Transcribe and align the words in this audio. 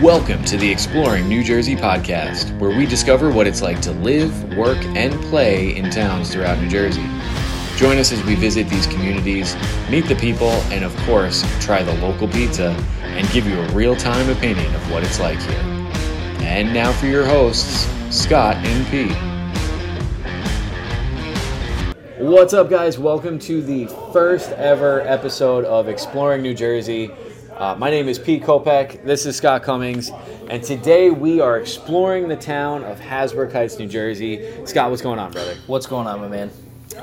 Welcome 0.00 0.42
to 0.46 0.56
the 0.56 0.70
Exploring 0.70 1.28
New 1.28 1.44
Jersey 1.44 1.76
podcast, 1.76 2.58
where 2.58 2.74
we 2.74 2.86
discover 2.86 3.30
what 3.30 3.46
it's 3.46 3.60
like 3.60 3.82
to 3.82 3.92
live, 3.92 4.56
work, 4.56 4.78
and 4.96 5.12
play 5.24 5.76
in 5.76 5.90
towns 5.90 6.32
throughout 6.32 6.58
New 6.58 6.70
Jersey. 6.70 7.04
Join 7.76 7.98
us 7.98 8.10
as 8.10 8.24
we 8.24 8.34
visit 8.34 8.66
these 8.70 8.86
communities, 8.86 9.54
meet 9.90 10.06
the 10.06 10.16
people, 10.16 10.52
and 10.72 10.86
of 10.86 10.96
course, 11.00 11.44
try 11.62 11.82
the 11.82 11.92
local 11.96 12.28
pizza 12.28 12.70
and 13.02 13.28
give 13.30 13.46
you 13.46 13.60
a 13.60 13.68
real 13.72 13.94
time 13.94 14.30
opinion 14.30 14.74
of 14.74 14.90
what 14.90 15.02
it's 15.02 15.20
like 15.20 15.38
here. 15.38 15.60
And 16.40 16.72
now 16.72 16.92
for 16.92 17.04
your 17.04 17.26
hosts, 17.26 17.86
Scott 18.08 18.56
and 18.56 18.86
Pete. 18.86 19.14
What's 22.16 22.54
up, 22.54 22.70
guys? 22.70 22.98
Welcome 22.98 23.38
to 23.40 23.60
the 23.60 23.84
first 24.14 24.50
ever 24.52 25.02
episode 25.02 25.66
of 25.66 25.88
Exploring 25.88 26.40
New 26.40 26.54
Jersey. 26.54 27.10
Uh, 27.60 27.74
my 27.76 27.90
name 27.90 28.08
is 28.08 28.18
Pete 28.18 28.42
Kopek. 28.42 29.04
This 29.04 29.26
is 29.26 29.36
Scott 29.36 29.62
Cummings, 29.62 30.10
and 30.48 30.62
today 30.62 31.10
we 31.10 31.40
are 31.42 31.58
exploring 31.60 32.26
the 32.26 32.36
town 32.36 32.82
of 32.84 32.98
Hasbrouck 32.98 33.52
Heights, 33.52 33.78
New 33.78 33.86
Jersey. 33.86 34.50
Scott, 34.64 34.88
what's 34.88 35.02
going 35.02 35.18
on, 35.18 35.30
brother? 35.30 35.54
What's 35.66 35.84
going 35.84 36.06
on, 36.06 36.20
my 36.20 36.28
man? 36.28 36.50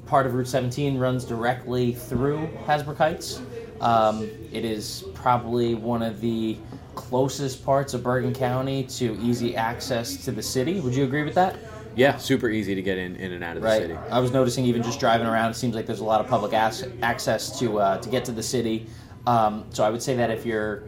part 0.05 0.25
of 0.25 0.33
Route 0.33 0.47
17 0.47 0.97
runs 0.97 1.25
directly 1.25 1.93
through 1.93 2.47
Hasbrouck 2.65 2.97
Heights. 2.97 3.41
Um, 3.81 4.29
it 4.51 4.65
is 4.65 5.03
probably 5.13 5.75
one 5.75 6.01
of 6.01 6.21
the 6.21 6.57
closest 6.95 7.65
parts 7.65 7.93
of 7.93 8.03
Bergen 8.03 8.33
County 8.33 8.83
to 8.83 9.17
easy 9.21 9.55
access 9.55 10.23
to 10.25 10.31
the 10.31 10.43
city. 10.43 10.79
Would 10.79 10.95
you 10.95 11.03
agree 11.03 11.23
with 11.23 11.35
that? 11.35 11.57
Yeah, 11.95 12.17
super 12.17 12.49
easy 12.49 12.73
to 12.73 12.81
get 12.81 12.97
in, 12.97 13.15
in 13.17 13.33
and 13.33 13.43
out 13.43 13.55
of 13.55 13.61
the 13.61 13.67
right. 13.67 13.81
city. 13.81 13.93
I 14.09 14.19
was 14.19 14.31
noticing 14.31 14.65
even 14.65 14.81
just 14.81 14.99
driving 14.99 15.27
around, 15.27 15.51
it 15.51 15.55
seems 15.55 15.75
like 15.75 15.85
there's 15.85 15.99
a 15.99 16.05
lot 16.05 16.21
of 16.21 16.27
public 16.27 16.53
ac- 16.53 16.91
access 17.01 17.59
to 17.59 17.79
uh, 17.79 17.97
to 17.99 18.09
get 18.09 18.25
to 18.25 18.31
the 18.31 18.41
city. 18.41 18.87
Um, 19.27 19.65
so 19.69 19.83
I 19.83 19.89
would 19.89 20.01
say 20.01 20.15
that 20.15 20.31
if 20.31 20.45
you're 20.45 20.83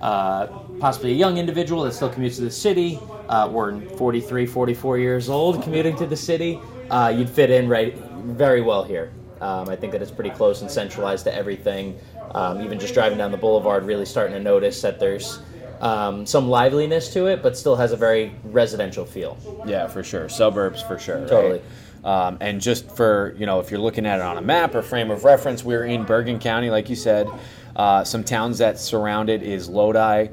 uh, 0.00 0.46
possibly 0.80 1.12
a 1.12 1.14
young 1.14 1.38
individual 1.38 1.82
that 1.84 1.92
still 1.92 2.10
commutes 2.10 2.36
to 2.36 2.42
the 2.42 2.50
city, 2.50 2.98
uh, 3.28 3.50
or 3.50 3.80
43, 3.96 4.46
44 4.46 4.98
years 4.98 5.28
old 5.28 5.62
commuting 5.62 5.94
to 5.96 6.06
the 6.06 6.16
city, 6.16 6.58
uh, 6.90 7.12
you'd 7.14 7.28
fit 7.28 7.50
in 7.50 7.68
right 7.68 7.96
very 8.24 8.62
well 8.62 8.82
here. 8.82 9.12
Um, 9.40 9.68
I 9.68 9.76
think 9.76 9.92
that 9.92 10.02
it's 10.02 10.10
pretty 10.10 10.30
close 10.30 10.62
and 10.62 10.70
centralized 10.70 11.24
to 11.24 11.34
everything. 11.34 11.98
Um, 12.32 12.62
even 12.62 12.78
just 12.78 12.94
driving 12.94 13.18
down 13.18 13.30
the 13.30 13.36
boulevard, 13.36 13.84
really 13.84 14.04
starting 14.04 14.34
to 14.34 14.42
notice 14.42 14.82
that 14.82 15.00
there's 15.00 15.40
um, 15.80 16.26
some 16.26 16.48
liveliness 16.48 17.12
to 17.14 17.26
it, 17.26 17.42
but 17.42 17.56
still 17.56 17.76
has 17.76 17.92
a 17.92 17.96
very 17.96 18.32
residential 18.44 19.04
feel. 19.04 19.38
Yeah, 19.66 19.86
for 19.86 20.02
sure. 20.02 20.28
Suburbs 20.28 20.82
for 20.82 20.98
sure. 20.98 21.20
right? 21.20 21.28
Totally. 21.28 21.62
Um, 22.04 22.38
and 22.40 22.60
just 22.60 22.90
for 22.90 23.34
you 23.38 23.46
know, 23.46 23.60
if 23.60 23.70
you're 23.70 23.80
looking 23.80 24.06
at 24.06 24.18
it 24.18 24.22
on 24.22 24.38
a 24.38 24.42
map 24.42 24.74
or 24.74 24.82
frame 24.82 25.10
of 25.10 25.24
reference, 25.24 25.64
we're 25.64 25.84
in 25.84 26.04
Bergen 26.04 26.38
County, 26.38 26.70
like 26.70 26.88
you 26.88 26.96
said. 26.96 27.28
Uh, 27.76 28.04
some 28.04 28.24
towns 28.24 28.58
that 28.58 28.78
surround 28.78 29.28
it 29.28 29.42
is 29.42 29.68
Lodi, 29.68 30.28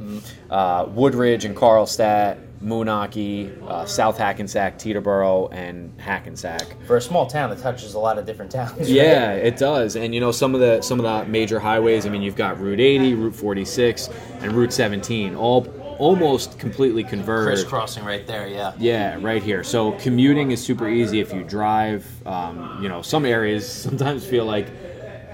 uh, 0.49 0.85
Woodridge, 0.89 1.45
and 1.45 1.55
Carlstadt, 1.55 2.37
Moonachie, 2.63 3.61
uh, 3.63 3.85
South 3.85 4.17
Hackensack, 4.17 4.79
Teterboro, 4.79 5.49
and 5.53 5.93
Hackensack. 6.01 6.65
For 6.85 6.97
a 6.97 7.01
small 7.01 7.27
town 7.27 7.49
that 7.51 7.59
touches 7.59 7.93
a 7.93 7.99
lot 7.99 8.17
of 8.17 8.25
different 8.25 8.51
towns. 8.51 8.77
right? 8.79 8.87
Yeah, 8.87 9.33
it 9.33 9.57
does. 9.57 9.95
And 9.95 10.13
you 10.13 10.19
know 10.19 10.31
some 10.31 10.55
of 10.55 10.61
the 10.61 10.81
some 10.81 10.99
of 10.99 11.03
the 11.03 11.29
major 11.29 11.59
highways. 11.59 12.05
I 12.05 12.09
mean, 12.09 12.21
you've 12.21 12.35
got 12.35 12.59
Route 12.59 12.79
80, 12.79 13.13
Route 13.13 13.35
46, 13.35 14.09
and 14.41 14.53
Route 14.53 14.73
17, 14.73 15.35
all 15.35 15.67
almost 15.99 16.59
completely 16.59 17.03
converged. 17.03 17.47
crisscrossing 17.47 18.05
right 18.05 18.27
there. 18.27 18.47
Yeah. 18.47 18.73
Yeah, 18.77 19.17
right 19.19 19.41
here. 19.41 19.63
So 19.63 19.93
commuting 19.93 20.51
is 20.51 20.63
super 20.63 20.87
easy 20.87 21.19
if 21.19 21.33
you 21.33 21.43
drive. 21.43 22.05
Um, 22.27 22.79
you 22.81 22.89
know, 22.89 23.01
some 23.01 23.25
areas 23.25 23.71
sometimes 23.83 24.25
feel 24.25 24.45
like 24.45 24.67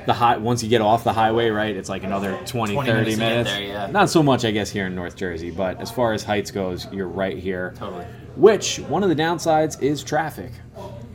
the 0.05 0.13
high 0.13 0.37
once 0.37 0.63
you 0.63 0.69
get 0.69 0.81
off 0.81 1.03
the 1.03 1.13
highway, 1.13 1.49
right? 1.49 1.75
It's 1.75 1.89
like 1.89 2.03
another 2.03 2.37
20, 2.45 2.73
20 2.73 2.89
30 2.89 3.03
minutes 3.03 3.17
minutes. 3.17 3.49
there, 3.51 3.61
yeah. 3.61 3.87
Not 3.87 4.09
so 4.09 4.23
much, 4.23 4.45
I 4.45 4.51
guess, 4.51 4.69
here 4.69 4.87
in 4.87 4.95
North 4.95 5.15
Jersey, 5.15 5.51
but 5.51 5.79
as 5.81 5.91
far 5.91 6.13
as 6.13 6.23
heights 6.23 6.51
goes, 6.51 6.87
you're 6.91 7.07
right 7.07 7.37
here. 7.37 7.73
Totally. 7.77 8.05
Which 8.35 8.79
one 8.79 9.03
of 9.03 9.09
the 9.09 9.15
downsides 9.15 9.81
is 9.81 10.03
traffic. 10.03 10.51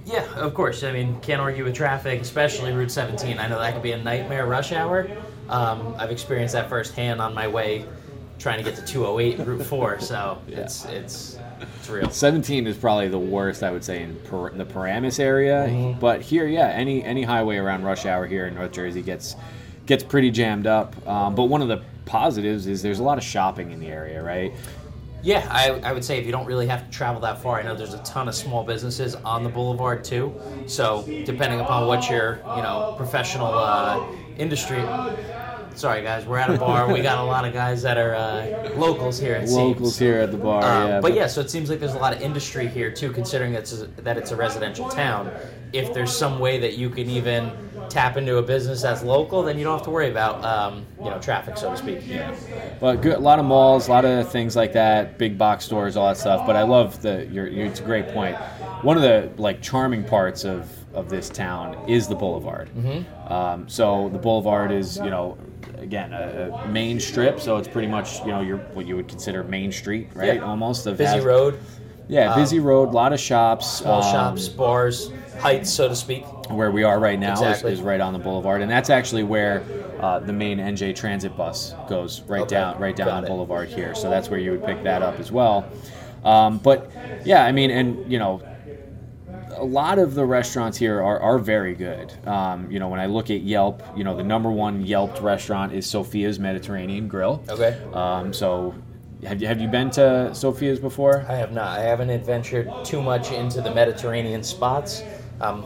Yeah, 0.04 0.25
of 0.37 0.54
course. 0.54 0.84
I 0.84 0.93
mean, 0.93 1.21
can't 1.21 1.41
argue 1.41 1.65
with 1.65 1.75
traffic, 1.75 2.21
especially 2.21 2.72
Route 2.72 2.91
17. 2.91 3.38
I 3.38 3.47
know 3.47 3.59
that 3.59 3.75
could 3.75 3.82
be 3.82 3.93
a 3.93 4.03
nightmare 4.03 4.47
rush 4.47 4.72
hour. 4.72 5.09
Um, 5.49 5.94
I've 5.99 6.10
experienced 6.10 6.55
that 6.55 6.69
firsthand 6.69 7.20
on 7.20 7.34
my 7.34 7.49
way 7.49 7.84
trying 8.38 8.59
to 8.59 8.65
get 8.65 8.76
to 8.76 8.84
208 8.84 9.47
Route 9.47 9.62
4. 9.62 10.00
So 10.00 10.38
it's 10.49 10.84
it's 10.87 11.38
it's 11.60 11.88
real. 11.88 12.10
17 12.10 12.66
is 12.66 12.76
probably 12.76 13.09
the 13.09 13.19
worst, 13.19 13.62
I 13.62 13.71
would 13.71 13.84
say, 13.84 14.03
in 14.03 14.16
per- 14.25 14.50
the 14.50 14.65
Paramus 14.65 15.19
area. 15.19 15.66
Mm-hmm. 15.69 16.00
But 16.00 16.22
here, 16.22 16.47
yeah, 16.47 16.69
any 16.69 17.03
any 17.04 17.22
highway 17.22 17.56
around 17.56 17.84
rush 17.84 18.06
hour 18.06 18.26
here 18.26 18.47
in 18.47 18.54
North 18.54 18.72
Jersey 18.72 19.03
gets 19.03 19.37
gets 19.87 20.04
pretty 20.04 20.31
jammed 20.31 20.66
up. 20.66 20.94
Um, 21.06 21.34
but 21.34 21.44
one 21.44 21.62
of 21.62 21.69
the 21.69 21.82
positives 22.04 22.66
is 22.66 22.82
there's 22.82 23.00
a 23.00 23.03
lot 23.03 23.19
of 23.19 23.25
shopping 23.25 23.71
in 23.71 23.81
the 23.81 23.88
area, 23.88 24.22
right? 24.22 24.53
Yeah, 25.20 25.49
I, 25.50 25.70
I 25.81 25.93
would 25.93 26.05
say 26.05 26.19
if 26.19 26.26
you 26.26 26.32
don't 26.32 26.47
really 26.47 26.69
have 26.69 26.84
to 26.84 26.91
travel 26.91 27.20
that 27.22 27.43
far, 27.43 27.59
I 27.59 27.65
know 27.65 27.75
there's 27.75 27.94
a 27.94 28.03
ton 28.05 28.28
of 28.28 28.37
small 28.37 28.62
businesses 28.62 29.16
on 29.16 29.43
the 29.43 29.49
boulevard 29.49 30.05
too. 30.05 30.32
So 30.66 31.03
depending 31.25 31.60
upon 31.60 31.88
what 31.88 32.09
your 32.09 32.37
you 32.56 32.62
know 32.62 32.94
professional 32.97 33.53
uh, 33.53 34.06
industry. 34.37 34.78
Sorry 35.78 36.03
guys, 36.03 36.27
we're 36.27 36.39
at 36.39 36.50
a 36.50 36.59
bar. 36.59 36.93
we 36.93 37.03
got 37.03 37.19
a 37.19 37.22
lot 37.22 37.44
of 37.44 37.53
guys 37.53 37.83
that 37.83 37.97
are 37.97 38.12
uh, 38.16 38.69
locals 38.75 39.16
here. 39.16 39.37
It 39.37 39.49
Locals 39.49 39.94
seems. 39.94 39.99
here 39.99 40.19
at 40.19 40.33
the 40.33 40.37
bar, 40.37 40.65
Um, 40.65 40.89
yeah. 40.89 41.00
but 41.00 41.15
yeah, 41.15 41.28
so 41.28 41.41
it 41.41 41.50
seems 41.50 41.71
like 41.71 41.78
there's 41.78 41.94
a 41.94 41.99
lot 42.00 42.12
of 42.12 42.21
industry 42.21 42.66
here 42.66 42.91
too, 42.91 43.12
considering 43.12 43.53
that 43.53 43.61
it's 43.61 43.81
a, 43.81 43.87
that 44.03 44.17
it's 44.17 44.33
a 44.33 44.37
residential 44.37 44.88
town. 44.88 45.31
If 45.73 45.94
there's 45.94 46.12
some 46.12 46.41
way 46.41 46.58
that 46.58 46.79
you 46.79 46.91
can 46.91 47.08
even 47.08 47.53
tap 47.88 48.17
into 48.17 48.38
a 48.38 48.43
business 48.43 48.82
that's 48.82 49.05
local, 49.05 49.44
then 49.44 49.56
you 49.56 49.62
don't 49.62 49.76
have 49.76 49.85
to 49.85 49.91
worry 49.91 50.11
about 50.11 50.44
um, 50.44 50.85
you 50.99 51.11
know 51.11 51.20
traffic, 51.20 51.56
so 51.56 51.70
to 51.70 51.76
speak. 51.76 52.00
Yeah. 52.05 52.35
But 52.81 52.97
good, 52.97 53.14
a 53.14 53.20
lot 53.20 53.38
of 53.38 53.44
malls, 53.44 53.87
a 53.87 53.93
lot 53.93 54.05
of 54.05 54.32
things 54.32 54.56
like 54.56 54.73
that, 54.73 55.17
big 55.17 55.38
box 55.38 55.64
stores, 55.64 55.97
all 55.97 56.08
that 56.08 56.17
stuff. 56.17 56.44
But 56.44 56.56
I 56.56 56.64
love 56.64 57.00
the. 57.03 57.25
Your, 57.26 57.47
your, 57.47 57.67
it's 57.67 57.79
a 57.79 57.85
great 57.85 58.08
point. 58.08 58.37
One 58.82 58.97
of 58.97 59.05
the 59.05 59.31
like 59.41 59.62
charming 59.62 60.03
parts 60.03 60.44
of 60.44 60.69
of 60.94 61.08
this 61.08 61.29
town 61.29 61.76
is 61.88 62.08
the 62.08 62.14
boulevard. 62.14 62.70
Mm-hmm. 62.76 63.32
Um, 63.32 63.69
so 63.69 64.08
the 64.11 64.19
boulevard 64.19 64.73
is 64.73 64.96
you 64.99 65.11
know 65.11 65.37
again 65.76 66.12
a, 66.12 66.50
a 66.64 66.69
main 66.69 66.99
strip, 67.00 67.40
so 67.40 67.56
it's 67.56 67.69
pretty 67.69 67.88
much 67.88 68.20
you 68.20 68.29
know 68.29 68.40
your 68.40 68.58
what 68.75 68.87
you 68.87 68.96
would 68.96 69.08
consider 69.08 69.44
Main 69.44 69.70
Street, 69.73 70.08
right? 70.14 70.37
Yeah. 70.37 70.40
Almost 70.44 70.87
a 70.87 70.93
Busy 70.93 71.05
Has- 71.05 71.25
road, 71.25 71.58
Yeah, 72.08 72.35
busy 72.35 72.58
road, 72.58 72.88
a 72.88 72.93
lot 72.93 73.12
of 73.12 73.20
shops. 73.20 73.70
small 73.70 74.02
um, 74.02 74.12
shops, 74.12 74.49
bars, 74.49 75.11
heights, 75.40 75.70
so 75.70 75.88
to 75.88 75.94
speak. 75.96 76.25
where 76.50 76.70
we 76.70 76.82
are 76.85 76.99
right 76.99 77.19
now 77.19 77.34
is, 77.34 77.41
Exactly. 77.43 77.73
is 77.73 77.81
right 77.82 78.00
on 78.00 78.12
the 78.14 78.19
boulevard, 78.19 78.62
and 78.62 78.70
that's 78.70 78.88
actually 78.91 79.25
where 79.25 79.62
uh, 80.00 80.19
the 80.20 80.32
main 80.32 80.58
NJ 80.58 80.96
Transit 80.96 81.37
bus 81.37 81.75
goes 81.88 82.23
right 82.23 82.41
Okay, 82.43 82.50
down 82.56 82.79
right 82.81 82.96
down 82.96 83.06
got 83.08 83.20
the 83.20 83.26
it. 83.26 83.31
boulevard 83.31 83.69
here. 83.69 83.94
So 83.94 84.08
that's 84.08 84.31
where 84.31 84.41
you 84.41 84.52
would 84.52 84.64
pick 84.64 84.82
that 84.84 85.02
up 85.02 85.20
as 85.20 85.31
well. 85.31 85.70
Um, 86.25 86.58
but 86.58 86.91
yeah, 87.25 87.44
I 87.44 87.52
mean, 87.52 87.70
and 87.70 88.11
you 88.11 88.19
know, 88.19 88.41
a 89.58 89.64
lot 89.64 89.99
of 89.99 90.14
the 90.14 90.25
restaurants 90.25 90.78
here 90.78 91.02
are, 91.02 91.20
are 91.20 91.38
very 91.38 91.75
good. 91.75 92.12
Um, 92.26 92.70
you 92.70 92.78
know, 92.78 92.88
when 92.88 93.00
I 93.00 93.06
look 93.06 93.31
at 93.31 93.43
Yelp, 93.43 93.82
you 93.96 94.05
know, 94.05 94.16
the 94.16 94.22
number 94.22 94.50
one 94.50 94.84
Yelped 94.84 95.20
restaurant 95.20 95.72
is 95.72 95.87
Sophia's 95.87 96.38
Mediterranean 96.38 97.08
Grill. 97.08 97.43
Okay. 97.49 97.78
Um, 97.93 98.32
so, 98.32 98.75
have 99.25 99.40
you 99.40 99.49
have 99.49 99.60
you 99.60 99.69
been 99.69 99.90
to 99.90 100.32
Sophia's 100.34 100.78
before? 100.78 101.26
I 101.28 101.34
have 101.34 101.52
not. 101.52 101.78
I 101.78 101.82
haven't 101.82 102.10
adventured 102.10 102.70
too 102.84 103.02
much 103.02 103.32
into 103.32 103.60
the 103.60 103.75
Mediterranean 103.75 104.43
spots. 104.43 105.02
Um, 105.40 105.64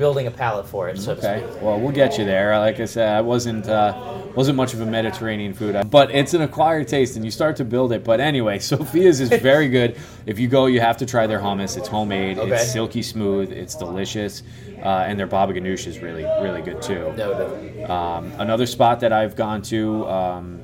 building 0.00 0.26
a 0.26 0.30
palate 0.30 0.66
for 0.66 0.88
it, 0.88 0.98
so 0.98 1.12
Okay. 1.12 1.44
Well, 1.60 1.78
we'll 1.78 1.92
get 1.92 2.18
you 2.18 2.24
there. 2.24 2.58
Like 2.58 2.80
I 2.80 2.86
said, 2.86 3.14
I 3.14 3.20
wasn't 3.20 3.68
uh, 3.68 3.92
wasn't 4.34 4.56
much 4.56 4.74
of 4.74 4.80
a 4.80 4.86
Mediterranean 4.86 5.54
food, 5.54 5.76
but 5.90 6.10
it's 6.10 6.34
an 6.34 6.42
acquired 6.42 6.88
taste, 6.88 7.14
and 7.16 7.24
you 7.24 7.30
start 7.30 7.54
to 7.56 7.64
build 7.64 7.92
it. 7.92 8.02
But 8.02 8.18
anyway, 8.18 8.58
Sophia's 8.70 9.20
is 9.20 9.28
very 9.28 9.68
good. 9.78 9.96
If 10.26 10.38
you 10.40 10.48
go, 10.48 10.66
you 10.66 10.80
have 10.80 10.96
to 10.96 11.06
try 11.06 11.26
their 11.28 11.38
hummus. 11.38 11.76
It's 11.76 11.86
homemade. 11.86 12.38
Okay. 12.38 12.52
It's 12.52 12.72
silky 12.72 13.02
smooth. 13.02 13.52
It's 13.52 13.76
delicious, 13.76 14.42
uh, 14.82 15.06
and 15.06 15.18
their 15.18 15.28
baba 15.28 15.52
ganoush 15.52 15.86
is 15.86 16.00
really 16.00 16.24
really 16.24 16.62
good 16.62 16.82
too. 16.82 17.12
Noted. 17.16 17.88
Um, 17.88 18.32
another 18.38 18.66
spot 18.66 18.98
that 19.00 19.12
I've 19.12 19.36
gone 19.36 19.62
to 19.62 20.08
um, 20.08 20.60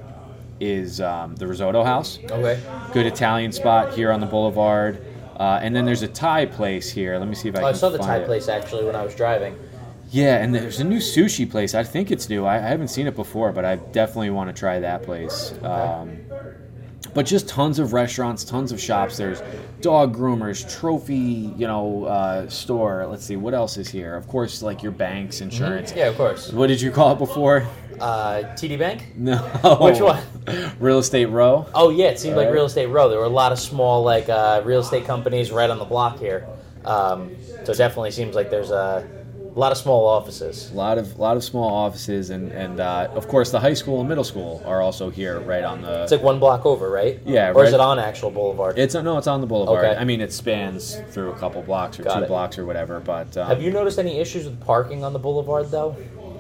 is 0.61 1.01
um, 1.01 1.37
the 1.37 1.47
Risotto 1.47 1.85
House. 1.85 2.19
Okay. 2.25 2.59
Good 2.93 3.07
Italian 3.07 3.53
spot 3.53 3.93
here 3.93 4.11
on 4.11 4.21
the 4.21 4.27
Boulevard. 4.27 5.05
Uh, 5.39 5.61
and 5.63 5.77
then 5.77 5.85
there's 5.85 6.03
a 6.03 6.09
Thai 6.09 6.47
place 6.47 6.91
here. 6.91 7.19
Let 7.19 7.29
me 7.29 7.35
see 7.35 7.49
if 7.49 7.57
I 7.57 7.59
Oh, 7.59 7.63
can 7.67 7.75
I 7.75 7.79
saw 7.79 7.89
the 7.91 7.99
Thai 7.99 8.19
it. 8.19 8.27
place 8.27 8.49
actually 8.49 8.85
when 8.85 8.97
I 8.97 9.05
was 9.05 9.15
driving. 9.15 9.57
Yeah, 10.11 10.37
and 10.37 10.55
there's 10.55 10.81
a 10.81 10.85
new 10.85 10.99
sushi 10.99 11.51
place. 11.51 11.75
I 11.75 11.83
think 11.83 12.11
it's 12.11 12.29
new. 12.29 12.45
I, 12.45 12.57
I 12.57 12.61
haven't 12.69 12.89
seen 12.89 13.07
it 13.07 13.17
before, 13.17 13.53
but 13.53 13.65
I 13.65 13.77
definitely 13.77 14.31
want 14.31 14.55
to 14.55 14.59
try 14.59 14.79
that 14.81 15.03
place. 15.03 15.53
Um, 15.63 16.19
but 17.13 17.27
just 17.27 17.49
tons 17.49 17.79
of 17.79 17.93
restaurants, 17.93 18.45
tons 18.45 18.73
of 18.73 18.81
shops. 18.81 19.17
There's 19.17 19.43
dog 19.81 20.15
groomers, 20.17 20.69
trophy, 20.79 21.53
you 21.57 21.67
know, 21.67 22.05
uh, 22.05 22.49
store. 22.49 23.07
Let's 23.07 23.25
see, 23.25 23.37
what 23.37 23.53
else 23.53 23.77
is 23.79 23.89
here? 23.89 24.15
Of 24.15 24.29
course, 24.29 24.63
like 24.63 24.83
your 24.83 24.93
banks, 24.93 25.41
insurance. 25.41 25.93
Yeah, 25.97 26.07
of 26.09 26.17
course. 26.17 26.53
What 26.53 26.69
did 26.69 26.81
you 26.81 26.91
call 26.91 27.13
it 27.13 27.19
before? 27.19 27.67
Uh, 28.01 28.43
TD 28.55 28.79
Bank. 28.79 29.07
No. 29.17 29.37
Which 29.81 30.01
one? 30.01 30.23
Real 30.81 30.99
Estate 30.99 31.27
Row. 31.27 31.67
Oh 31.75 31.91
yeah, 31.91 32.07
it 32.07 32.19
seemed 32.21 32.37
like 32.37 32.51
real 32.51 32.67
estate 32.67 32.87
row. 32.87 33.09
There 33.09 33.19
were 33.19 33.25
a 33.25 33.29
lot 33.29 33.51
of 33.53 33.59
small 33.59 34.03
like 34.03 34.29
uh, 34.29 34.63
real 34.65 34.81
estate 34.81 35.05
companies 35.07 35.51
right 35.51 35.69
on 35.71 35.79
the 35.79 35.85
block 35.85 36.19
here. 36.19 36.47
Um, 36.85 37.35
so 37.65 37.73
it 37.73 37.79
definitely 37.79 38.11
seems 38.13 38.35
like 38.37 38.49
there's 38.51 38.71
a 38.71 39.09
lot 39.55 39.73
of 39.73 39.79
small 39.79 40.07
offices. 40.07 40.71
A 40.71 40.75
lot 40.75 40.99
of 40.99 41.19
lot 41.19 41.37
of 41.37 41.43
small 41.43 41.73
offices, 41.73 42.31
and 42.31 42.53
and 42.53 42.79
uh, 42.79 43.09
of 43.15 43.27
course 43.27 43.51
the 43.51 43.59
high 43.59 43.75
school 43.75 44.01
and 44.01 44.09
middle 44.09 44.23
school 44.23 44.63
are 44.67 44.81
also 44.83 45.11
here, 45.11 45.41
right 45.41 45.65
on 45.65 45.83
the. 45.83 46.03
It's 46.05 46.13
like 46.13 46.23
one 46.23 46.39
block 46.39 46.65
over, 46.67 46.89
right? 46.91 47.19
Yeah, 47.25 47.53
Or 47.53 47.65
is 47.65 47.73
it 47.73 47.81
on 47.81 47.99
actual 47.99 48.31
Boulevard? 48.31 48.79
It's 48.79 48.95
no, 48.95 49.19
it's 49.19 49.27
on 49.27 49.41
the 49.41 49.47
boulevard. 49.49 49.85
Okay. 49.85 49.97
I 49.97 50.05
mean, 50.05 50.21
it 50.21 50.33
spans 50.33 51.01
through 51.11 51.33
a 51.33 51.39
couple 51.39 51.63
blocks 51.63 51.99
or 51.99 52.05
Got 52.05 52.19
two 52.19 52.25
it. 52.25 52.29
blocks 52.29 52.59
or 52.59 52.67
whatever. 52.67 53.01
But 53.01 53.37
um, 53.37 53.49
Have 53.49 53.63
you 53.63 53.71
noticed 53.73 53.99
any 53.99 54.19
issues 54.19 54.45
with 54.45 54.61
parking 54.65 55.03
on 55.03 55.13
the 55.13 55.19
Boulevard 55.19 55.71
though? 55.71 55.97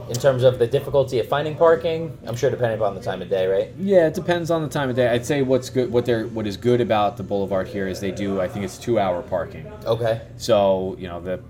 In 0.08 0.14
terms 0.14 0.44
of 0.44 0.58
the 0.58 0.66
difficulty 0.66 1.18
of 1.18 1.26
finding 1.28 1.56
parking, 1.56 2.16
I'm 2.26 2.36
sure 2.36 2.48
depending 2.48 2.78
upon 2.78 2.94
the 2.94 3.00
time 3.00 3.22
of 3.22 3.28
day, 3.28 3.46
right? 3.46 3.72
Yeah, 3.78 4.06
it 4.06 4.14
depends 4.14 4.50
on 4.52 4.62
the 4.62 4.68
time 4.68 4.88
of 4.88 4.94
day. 4.96 5.08
I'd 5.08 5.26
say 5.26 5.42
what's 5.42 5.68
good, 5.68 5.90
what 5.90 6.06
they're, 6.06 6.26
what 6.28 6.46
is 6.46 6.56
good 6.56 6.80
about 6.80 7.16
the 7.16 7.22
boulevard 7.24 7.66
here 7.66 7.88
is 7.88 7.98
they 7.98 8.12
do. 8.12 8.40
I 8.40 8.46
think 8.46 8.64
it's 8.64 8.78
two 8.78 8.98
hour 9.00 9.20
parking. 9.22 9.66
Okay. 9.84 10.20
So 10.36 10.94
you 10.98 11.08
know 11.08 11.20
the 11.20 11.40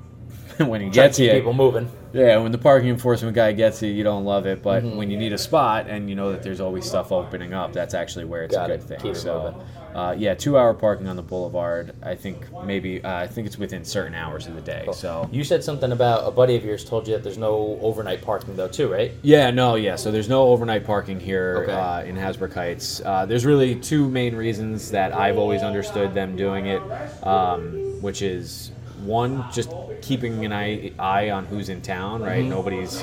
when 0.65 0.81
he 0.81 0.89
gets 0.89 1.19
you, 1.19 1.31
people 1.33 1.53
moving. 1.53 1.87
yeah, 2.15 2.39
when 2.39 2.51
the 2.51 2.57
parking 2.57 2.89
enforcement 2.89 3.35
guy 3.35 3.53
gets 3.53 3.83
you, 3.83 3.91
you 3.91 4.03
don't 4.03 4.25
love 4.25 4.47
it. 4.47 4.63
But 4.63 4.83
Mm-hmm. 4.85 4.97
when 4.97 5.11
you 5.11 5.19
need 5.19 5.35
a 5.35 5.39
spot 5.39 5.87
and 5.91 6.09
you 6.09 6.17
know 6.17 6.33
that 6.33 6.43
there's 6.43 6.61
always 6.61 6.87
stuff 6.87 7.13
opening 7.13 7.53
up, 7.53 7.75
that's 7.75 7.93
actually 7.93 8.25
where 8.25 8.43
it's 8.45 8.55
Got 8.57 8.71
a 8.71 8.75
it. 8.75 8.79
good 8.79 8.89
thing. 8.89 9.01
Keep 9.01 9.13
it 9.13 9.19
so. 9.19 9.55
Moving. 9.89 9.97
Uh, 10.01 10.13
yeah, 10.19 10.35
two-hour 10.35 10.75
parking 10.75 11.09
on 11.09 11.17
the 11.17 11.23
boulevard. 11.23 11.95
I 12.03 12.15
think 12.15 12.45
maybe 12.65 13.03
uh, 13.03 13.15
I 13.15 13.27
think 13.27 13.47
it's 13.47 13.59
within 13.59 13.85
certain 13.85 14.15
hours 14.15 14.47
of 14.47 14.55
the 14.55 14.61
day. 14.61 14.87
So 14.93 15.29
You 15.33 15.45
said 15.45 15.63
something 15.65 15.93
about 15.93 16.27
a 16.27 16.31
buddy 16.31 16.57
of 16.57 16.65
yours 16.65 16.85
told 16.85 17.07
you 17.09 17.15
that 17.15 17.23
there's 17.23 17.39
no 17.39 17.79
overnight 17.81 18.23
parking 18.23 18.57
though, 18.57 18.69
too, 18.69 18.93
right? 18.93 19.13
Yeah, 19.23 19.51
no, 19.51 19.77
yeah. 19.77 19.97
So 19.97 20.11
there's 20.11 20.29
no 20.29 20.49
overnight 20.49 20.85
parking 20.85 21.21
here 21.21 21.63
Okay. 21.63 21.73
uh, 21.73 22.03
in 22.05 22.17
Hasbrouck 22.17 22.55
Heights. 22.55 23.01
Uh, 23.05 23.27
there's 23.27 23.45
really 23.47 23.75
two 23.77 24.09
main 24.09 24.35
reasons 24.37 24.91
that 24.91 25.15
I've 25.15 25.39
always 25.39 25.63
understood 25.63 26.15
them 26.15 26.37
doing 26.37 26.67
it, 26.67 26.83
um, 27.27 28.01
which 28.03 28.23
is 28.23 28.73
one, 29.05 29.45
just 29.53 29.73
keeping 30.03 30.45
an 30.45 30.53
eye, 30.53 30.93
eye 30.99 31.31
on 31.31 31.47
who's 31.47 31.69
in 31.69 31.81
town, 31.81 32.23
right? 32.23 32.45
Nobody's 32.45 33.03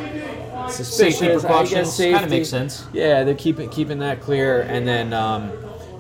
suspicious. 0.70 0.88
Safety 1.20 1.26
I 1.26 1.32
guess 1.34 1.42
precautions 1.42 1.98
kind 1.98 2.24
of 2.26 2.30
makes 2.30 2.50
sense. 2.50 2.86
Yeah, 2.94 3.24
they're 3.24 3.36
keeping 3.36 3.70
keeping 3.70 4.00
that 4.00 4.20
clear, 4.22 4.62
and 4.62 4.88
then 4.88 5.14
um, 5.14 5.52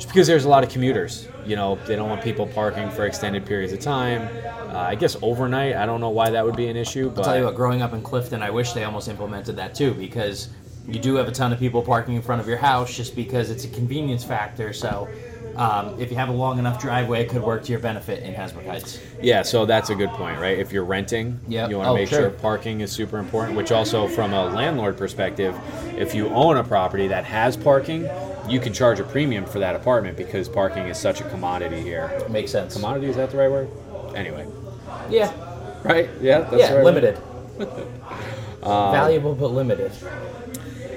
just 0.03 0.13
because 0.13 0.27
there's 0.27 0.43
a 0.43 0.49
lot 0.49 0.65
of 0.65 0.69
commuters, 0.69 1.29
you 1.45 1.55
know, 1.55 1.79
they 1.87 1.95
don't 1.95 2.09
want 2.09 2.21
people 2.21 2.45
parking 2.45 2.91
for 2.91 3.05
extended 3.05 3.45
periods 3.45 3.71
of 3.71 3.79
time. 3.79 4.27
Uh, 4.69 4.77
I 4.79 4.95
guess 4.95 5.15
overnight, 5.21 5.77
I 5.77 5.85
don't 5.85 6.01
know 6.01 6.09
why 6.09 6.29
that 6.29 6.43
would 6.43 6.57
be 6.57 6.67
an 6.67 6.75
issue, 6.75 7.09
but 7.09 7.19
I'll 7.19 7.23
tell 7.23 7.37
you 7.37 7.45
what, 7.45 7.55
growing 7.55 7.81
up 7.81 7.93
in 7.93 8.01
Clifton, 8.01 8.43
I 8.43 8.49
wish 8.49 8.73
they 8.73 8.83
almost 8.83 9.07
implemented 9.07 9.55
that 9.55 9.73
too 9.73 9.93
because 9.93 10.49
you 10.89 10.99
do 10.99 11.15
have 11.15 11.29
a 11.29 11.31
ton 11.31 11.53
of 11.53 11.59
people 11.59 11.81
parking 11.81 12.15
in 12.15 12.21
front 12.21 12.41
of 12.41 12.49
your 12.49 12.57
house 12.57 12.93
just 12.93 13.15
because 13.15 13.49
it's 13.49 13.63
a 13.63 13.69
convenience 13.69 14.25
factor. 14.25 14.73
So 14.73 15.07
um, 15.55 15.97
if 16.01 16.11
you 16.11 16.17
have 16.17 16.27
a 16.27 16.33
long 16.33 16.59
enough 16.59 16.81
driveway, 16.81 17.21
it 17.21 17.29
could 17.29 17.41
work 17.41 17.63
to 17.63 17.71
your 17.71 17.79
benefit 17.79 18.23
in 18.23 18.33
Hasbrouck 18.33 18.67
Heights. 18.67 18.99
Yeah, 19.21 19.41
so 19.41 19.65
that's 19.65 19.89
a 19.89 19.95
good 19.95 20.09
point, 20.09 20.37
right? 20.37 20.59
If 20.59 20.73
you're 20.73 20.83
renting, 20.83 21.39
Yep. 21.47 21.69
you 21.69 21.77
want 21.77 21.87
to 21.87 21.91
Oh, 21.91 21.95
make 21.95 22.09
sure. 22.09 22.19
sure 22.23 22.29
parking 22.29 22.81
is 22.81 22.91
super 22.91 23.19
important, 23.19 23.55
which 23.55 23.71
also 23.71 24.09
from 24.09 24.33
a 24.33 24.47
landlord 24.47 24.97
perspective, 24.97 25.55
if 25.95 26.13
you 26.13 26.27
own 26.27 26.57
a 26.57 26.63
property 26.63 27.07
that 27.07 27.23
has 27.23 27.55
parking, 27.55 28.09
you 28.47 28.59
can 28.59 28.73
charge 28.73 28.99
a 28.99 29.03
premium 29.03 29.45
for 29.45 29.59
that 29.59 29.75
apartment 29.75 30.17
because 30.17 30.49
parking 30.49 30.87
is 30.87 30.97
such 30.97 31.21
a 31.21 31.29
commodity 31.29 31.81
here. 31.81 32.25
Makes 32.29 32.51
sense. 32.51 32.73
Commodity, 32.73 33.07
is 33.07 33.15
that 33.15 33.31
the 33.31 33.37
right 33.37 33.49
word? 33.51 33.69
Anyway, 34.15 34.47
Yeah. 35.09 35.31
right? 35.83 36.09
Yeah, 36.21 36.41
that's 36.41 36.57
yeah, 36.57 36.73
right 36.73 36.83
limited. 36.83 37.17
Valuable 38.61 39.35
but 39.35 39.51
limited. 39.51 39.91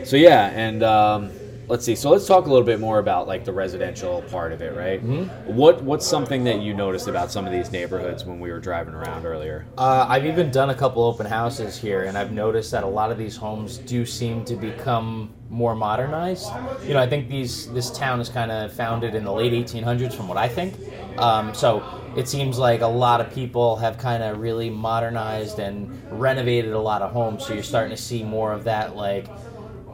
So 0.04 0.16
yeah, 0.16 0.50
and 0.54 0.82
um, 0.82 1.30
let's 1.68 1.84
see. 1.84 1.94
So 1.94 2.10
let's 2.10 2.26
talk 2.26 2.46
a 2.46 2.48
little 2.48 2.64
bit 2.64 2.80
more 2.80 2.98
about 2.98 3.26
like 3.26 3.44
the 3.44 3.52
residential 3.52 4.22
part 4.22 4.52
of 4.52 4.62
it, 4.62 4.74
right? 4.74 5.04
Mm-hmm. 5.04 5.54
What 5.54 5.82
What's 5.82 6.06
something 6.06 6.44
that 6.44 6.60
you 6.60 6.74
noticed 6.74 7.08
about 7.08 7.30
some 7.30 7.46
of 7.46 7.52
these 7.52 7.70
neighborhoods 7.70 8.24
when 8.24 8.40
we 8.40 8.50
were 8.50 8.60
driving 8.60 8.94
around 8.94 9.24
earlier? 9.24 9.66
Uh, 9.78 10.06
I've 10.08 10.26
even 10.26 10.50
done 10.50 10.70
a 10.70 10.74
couple 10.74 11.02
open 11.04 11.26
houses 11.26 11.76
here, 11.78 12.04
and 12.04 12.16
I've 12.16 12.32
noticed 12.32 12.70
that 12.72 12.84
a 12.84 12.88
lot 12.88 13.10
of 13.10 13.18
these 13.18 13.36
homes 13.36 13.78
do 13.78 14.04
seem 14.06 14.44
to 14.46 14.56
become 14.56 15.32
more 15.48 15.74
modernized. 15.74 16.50
You 16.84 16.94
know, 16.94 17.00
I 17.00 17.08
think 17.08 17.28
these 17.28 17.70
this 17.72 17.90
town 17.90 18.20
is 18.20 18.28
kind 18.28 18.50
of 18.50 18.72
founded 18.72 19.14
in 19.14 19.24
the 19.24 19.32
late 19.32 19.52
1800s, 19.52 20.14
from 20.14 20.28
what 20.28 20.38
I 20.38 20.48
think. 20.48 20.74
Um, 21.18 21.54
so 21.54 21.84
it 22.16 22.28
seems 22.28 22.58
like 22.58 22.80
a 22.80 22.86
lot 22.86 23.20
of 23.20 23.32
people 23.32 23.76
have 23.76 23.98
kind 23.98 24.22
of 24.22 24.38
really 24.38 24.70
modernized 24.70 25.58
and 25.58 26.02
renovated 26.10 26.72
a 26.72 26.80
lot 26.80 27.02
of 27.02 27.12
homes. 27.12 27.46
So 27.46 27.54
you're 27.54 27.62
starting 27.62 27.94
to 27.94 28.02
see 28.02 28.24
more 28.24 28.52
of 28.52 28.64
that, 28.64 28.96
like 28.96 29.26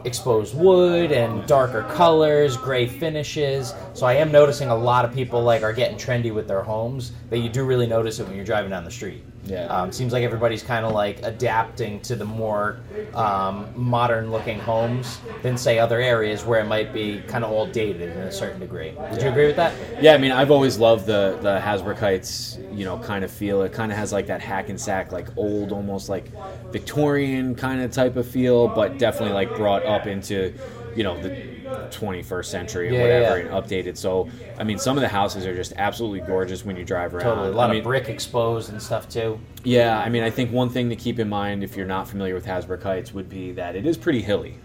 exposed 0.05 0.57
wood 0.57 1.13
and 1.13 1.47
darker 1.47 1.83
colors, 1.95 2.57
gray 2.57 2.87
finishes. 2.87 3.75
So 3.95 4.07
I 4.07 4.15
am 4.15 4.33
noticing 4.33 4.69
a 4.69 4.77
lot 4.77 5.05
of 5.05 5.15
people 5.15 5.43
like 5.43 5.63
are 5.63 5.73
getting 5.73 5.97
trendy 5.97 6.33
with 6.33 6.49
their 6.49 6.63
homes. 6.63 7.13
That 7.31 7.39
you 7.39 7.49
do 7.49 7.65
really 7.65 7.87
notice 7.87 8.21
it 8.21 8.27
when 8.27 8.37
you're 8.37 8.45
driving 8.45 8.71
down 8.71 8.85
the 8.85 8.91
street. 8.91 9.25
Yeah. 9.45 9.67
Um, 9.67 9.91
seems 9.91 10.13
like 10.13 10.23
everybody's 10.23 10.63
kind 10.63 10.87
of 10.87 10.93
like 10.93 11.21
adapting 11.25 12.01
to 12.03 12.15
the 12.15 12.25
more 12.25 12.79
um, 13.15 13.67
modern-looking 13.75 14.61
homes 14.61 15.19
than 15.43 15.57
say 15.59 15.81
other 15.81 16.01
areas 16.01 16.45
where 16.45 16.61
it 16.61 16.67
might 16.67 16.93
be 16.93 17.21
kind 17.27 17.45
of 17.45 17.51
all 17.51 17.67
dated 17.67 18.03
in 18.03 18.19
a 18.19 18.31
certain 18.31 18.61
degree. 18.61 18.95
Would 19.11 19.21
you 19.21 19.29
agree 19.29 19.47
with 19.47 19.57
that? 19.57 19.75
Yeah, 20.01 20.15
I 20.15 20.19
mean, 20.19 20.31
I've 20.31 20.53
always 20.53 20.79
loved 20.79 21.07
the 21.07 21.39
the 21.43 21.59
Hasbrouck 21.59 21.99
Heights, 21.99 22.59
you 22.73 22.85
know, 22.85 22.99
kind 22.99 23.25
of 23.25 23.33
feel. 23.33 23.63
It 23.63 23.73
kind 23.73 23.91
of 23.91 23.99
has 23.99 24.13
like 24.13 24.29
that 24.29 24.41
Hackensack, 24.41 25.11
like 25.11 25.27
old, 25.37 25.73
almost 25.73 26.09
like 26.09 26.31
Victorian 26.71 27.55
kind 27.57 27.83
of 27.83 27.91
type 27.91 28.17
of 28.17 28.29
feel, 28.29 28.69
but 28.69 28.99
definitely 28.99 29.35
like 29.35 29.55
brought 29.57 29.85
up 29.85 30.07
into, 30.07 30.55
you 30.95 31.03
know, 31.03 31.21
the 31.21 31.52
21st 31.91 32.45
century 32.47 32.89
or 32.89 32.93
Yeah, 32.93 33.01
whatever 33.03 33.39
yeah. 33.39 33.45
and 33.45 33.51
updated. 33.67 33.97
So, 33.97 34.29
I 34.59 34.65
mean, 34.65 34.79
some 34.79 34.97
of 34.97 35.01
the 35.03 35.09
houses 35.09 35.47
are 35.47 35.55
just 35.55 35.73
absolutely 35.77 36.21
gorgeous 36.21 36.65
when 36.65 36.77
you 36.77 36.85
drive 36.85 37.15
around. 37.15 37.25
Totally. 37.25 37.49
A 37.49 37.53
lot 37.53 37.71
I 37.71 37.73
mean, 37.75 37.79
of 37.81 37.85
brick 37.85 38.09
exposed 38.09 38.71
and 38.71 38.81
stuff 38.83 39.09
too. 39.09 39.39
Yeah, 39.65 39.99
I 39.99 40.09
mean, 40.09 40.23
I 40.23 40.31
think 40.31 40.53
one 40.53 40.69
thing 40.69 40.89
to 40.91 40.97
keep 40.97 41.19
in 41.19 41.29
mind 41.29 41.63
if 41.65 41.77
you're 41.77 41.87
not 41.87 42.09
familiar 42.09 42.35
with 42.35 42.47
Hasbrouck 42.47 42.83
Heights 42.83 43.13
would 43.15 43.29
be 43.29 43.53
that 43.53 43.77
it 43.77 43.87
is 43.87 43.97
pretty 43.97 44.23
hilly. 44.23 44.59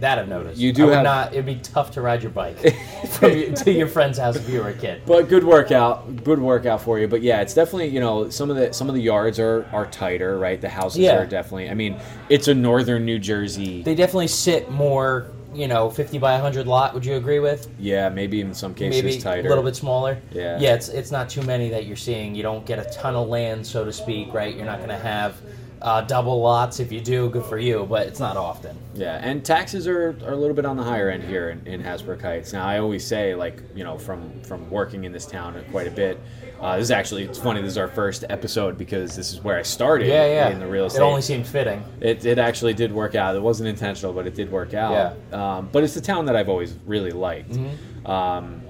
That 0.00 0.18
I've 0.18 0.28
noticed. 0.28 0.58
You 0.58 0.72
do 0.72 0.88
have- 0.88 1.04
not. 1.04 1.32
It'd 1.34 1.46
be 1.46 1.56
tough 1.56 1.92
to 1.92 2.00
ride 2.00 2.22
your 2.22 2.32
bike 2.32 2.58
from 3.10 3.54
to 3.54 3.70
your 3.70 3.86
friend's 3.86 4.18
house 4.18 4.34
if 4.34 4.48
you 4.48 4.60
were 4.60 4.70
a 4.70 4.74
kid. 4.74 5.02
But 5.06 5.28
good 5.28 5.44
workout, 5.44 6.24
good 6.24 6.40
workout 6.40 6.80
for 6.80 6.98
you. 6.98 7.06
But 7.06 7.22
yeah, 7.22 7.42
it's 7.42 7.54
definitely 7.54 7.88
you 7.88 8.00
know 8.00 8.28
some 8.30 8.50
of 8.50 8.56
the 8.56 8.72
some 8.72 8.88
of 8.88 8.94
the 8.94 9.00
yards 9.02 9.38
are 9.38 9.66
are 9.72 9.86
tighter, 9.86 10.38
right? 10.38 10.60
The 10.60 10.68
houses 10.70 11.00
Yeah. 11.00 11.18
are 11.18 11.26
definitely. 11.26 11.70
I 11.70 11.74
mean, 11.74 11.96
it's 12.28 12.48
a 12.48 12.54
northern 12.54 13.04
New 13.04 13.18
Jersey. 13.18 13.82
They 13.82 13.94
definitely 13.94 14.28
sit 14.28 14.70
more. 14.70 15.26
You 15.54 15.68
know, 15.68 15.88
50 15.88 16.18
by 16.18 16.32
100 16.32 16.66
lot. 16.66 16.94
Would 16.94 17.06
you 17.06 17.16
agree 17.16 17.38
with? 17.38 17.68
yeah, 17.78 18.08
maybe 18.08 18.40
in 18.40 18.52
some 18.54 18.74
cases 18.74 19.02
maybe 19.02 19.18
tighter. 19.18 19.46
a 19.46 19.48
little 19.48 19.64
bit 19.64 19.76
smaller. 19.76 20.18
Yeah. 20.32 20.58
Yeah, 20.58 20.74
it's 20.74 20.88
it's 20.88 21.10
not 21.10 21.28
too 21.28 21.42
many 21.42 21.68
that 21.70 21.86
you're 21.86 21.96
seeing. 21.96 22.34
You 22.34 22.42
don't 22.42 22.66
get 22.66 22.78
a 22.78 22.90
ton 22.90 23.14
of 23.14 23.28
land, 23.28 23.66
so 23.66 23.84
to 23.84 23.92
speak, 23.92 24.32
right? 24.34 24.54
You're 24.54 24.66
not 24.66 24.78
going 24.78 24.90
to 24.90 24.98
have 24.98 25.36
uh, 25.82 26.00
double 26.00 26.40
lots. 26.40 26.80
If 26.80 26.90
you 26.90 27.00
do, 27.00 27.28
good 27.30 27.44
for 27.44 27.58
you, 27.58 27.86
but 27.88 28.06
it's 28.06 28.18
not 28.18 28.36
often. 28.36 28.76
Yeah, 28.94 29.20
and 29.22 29.44
taxes 29.44 29.86
are, 29.86 30.16
are 30.24 30.32
a 30.32 30.36
little 30.36 30.54
bit 30.56 30.64
on 30.64 30.76
the 30.76 30.82
higher 30.82 31.10
end 31.10 31.24
here 31.24 31.50
in, 31.50 31.66
in 31.66 31.82
Hasbrouck 31.82 32.22
Heights. 32.22 32.52
Now, 32.52 32.66
I 32.66 32.78
always 32.78 33.06
say, 33.06 33.34
like, 33.34 33.62
you 33.74 33.84
know, 33.84 33.98
from 33.98 34.40
from 34.42 34.68
working 34.70 35.04
in 35.04 35.12
this 35.12 35.26
town 35.26 35.62
quite 35.70 35.86
a 35.86 35.90
bit, 35.90 36.18
Uh, 36.64 36.76
this 36.78 36.84
is 36.84 36.90
actually 36.90 37.24
it's 37.24 37.38
funny. 37.38 37.60
This 37.60 37.72
is 37.72 37.78
our 37.78 37.88
first 37.88 38.24
episode 38.30 38.78
because 38.78 39.14
this 39.14 39.34
is 39.34 39.42
where 39.42 39.58
I 39.58 39.62
started 39.62 40.08
Yeah, 40.08 40.24
yeah. 40.26 40.48
in 40.48 40.58
the 40.58 40.66
real 40.66 40.86
estate, 40.86 41.00
It 41.00 41.02
only 41.02 41.20
seemed 41.20 41.46
fitting. 41.46 41.84
It, 42.00 42.24
it 42.24 42.38
actually 42.38 42.72
did 42.72 42.90
work 42.90 43.14
out. 43.14 43.36
It 43.36 43.42
wasn't 43.42 43.68
intentional, 43.68 44.14
but 44.14 44.26
it 44.26 44.34
did 44.34 44.50
work 44.50 44.72
out. 44.72 45.14
Um, 45.34 45.68
but 45.72 45.84
it's 45.84 45.94
a 45.96 46.00
town 46.00 46.24
that 46.24 46.36
I've 46.36 46.48
always 46.48 46.74
really 46.86 47.10
liked. 47.10 47.52
Mm-hmm. 47.52 48.10
Um, 48.10 48.62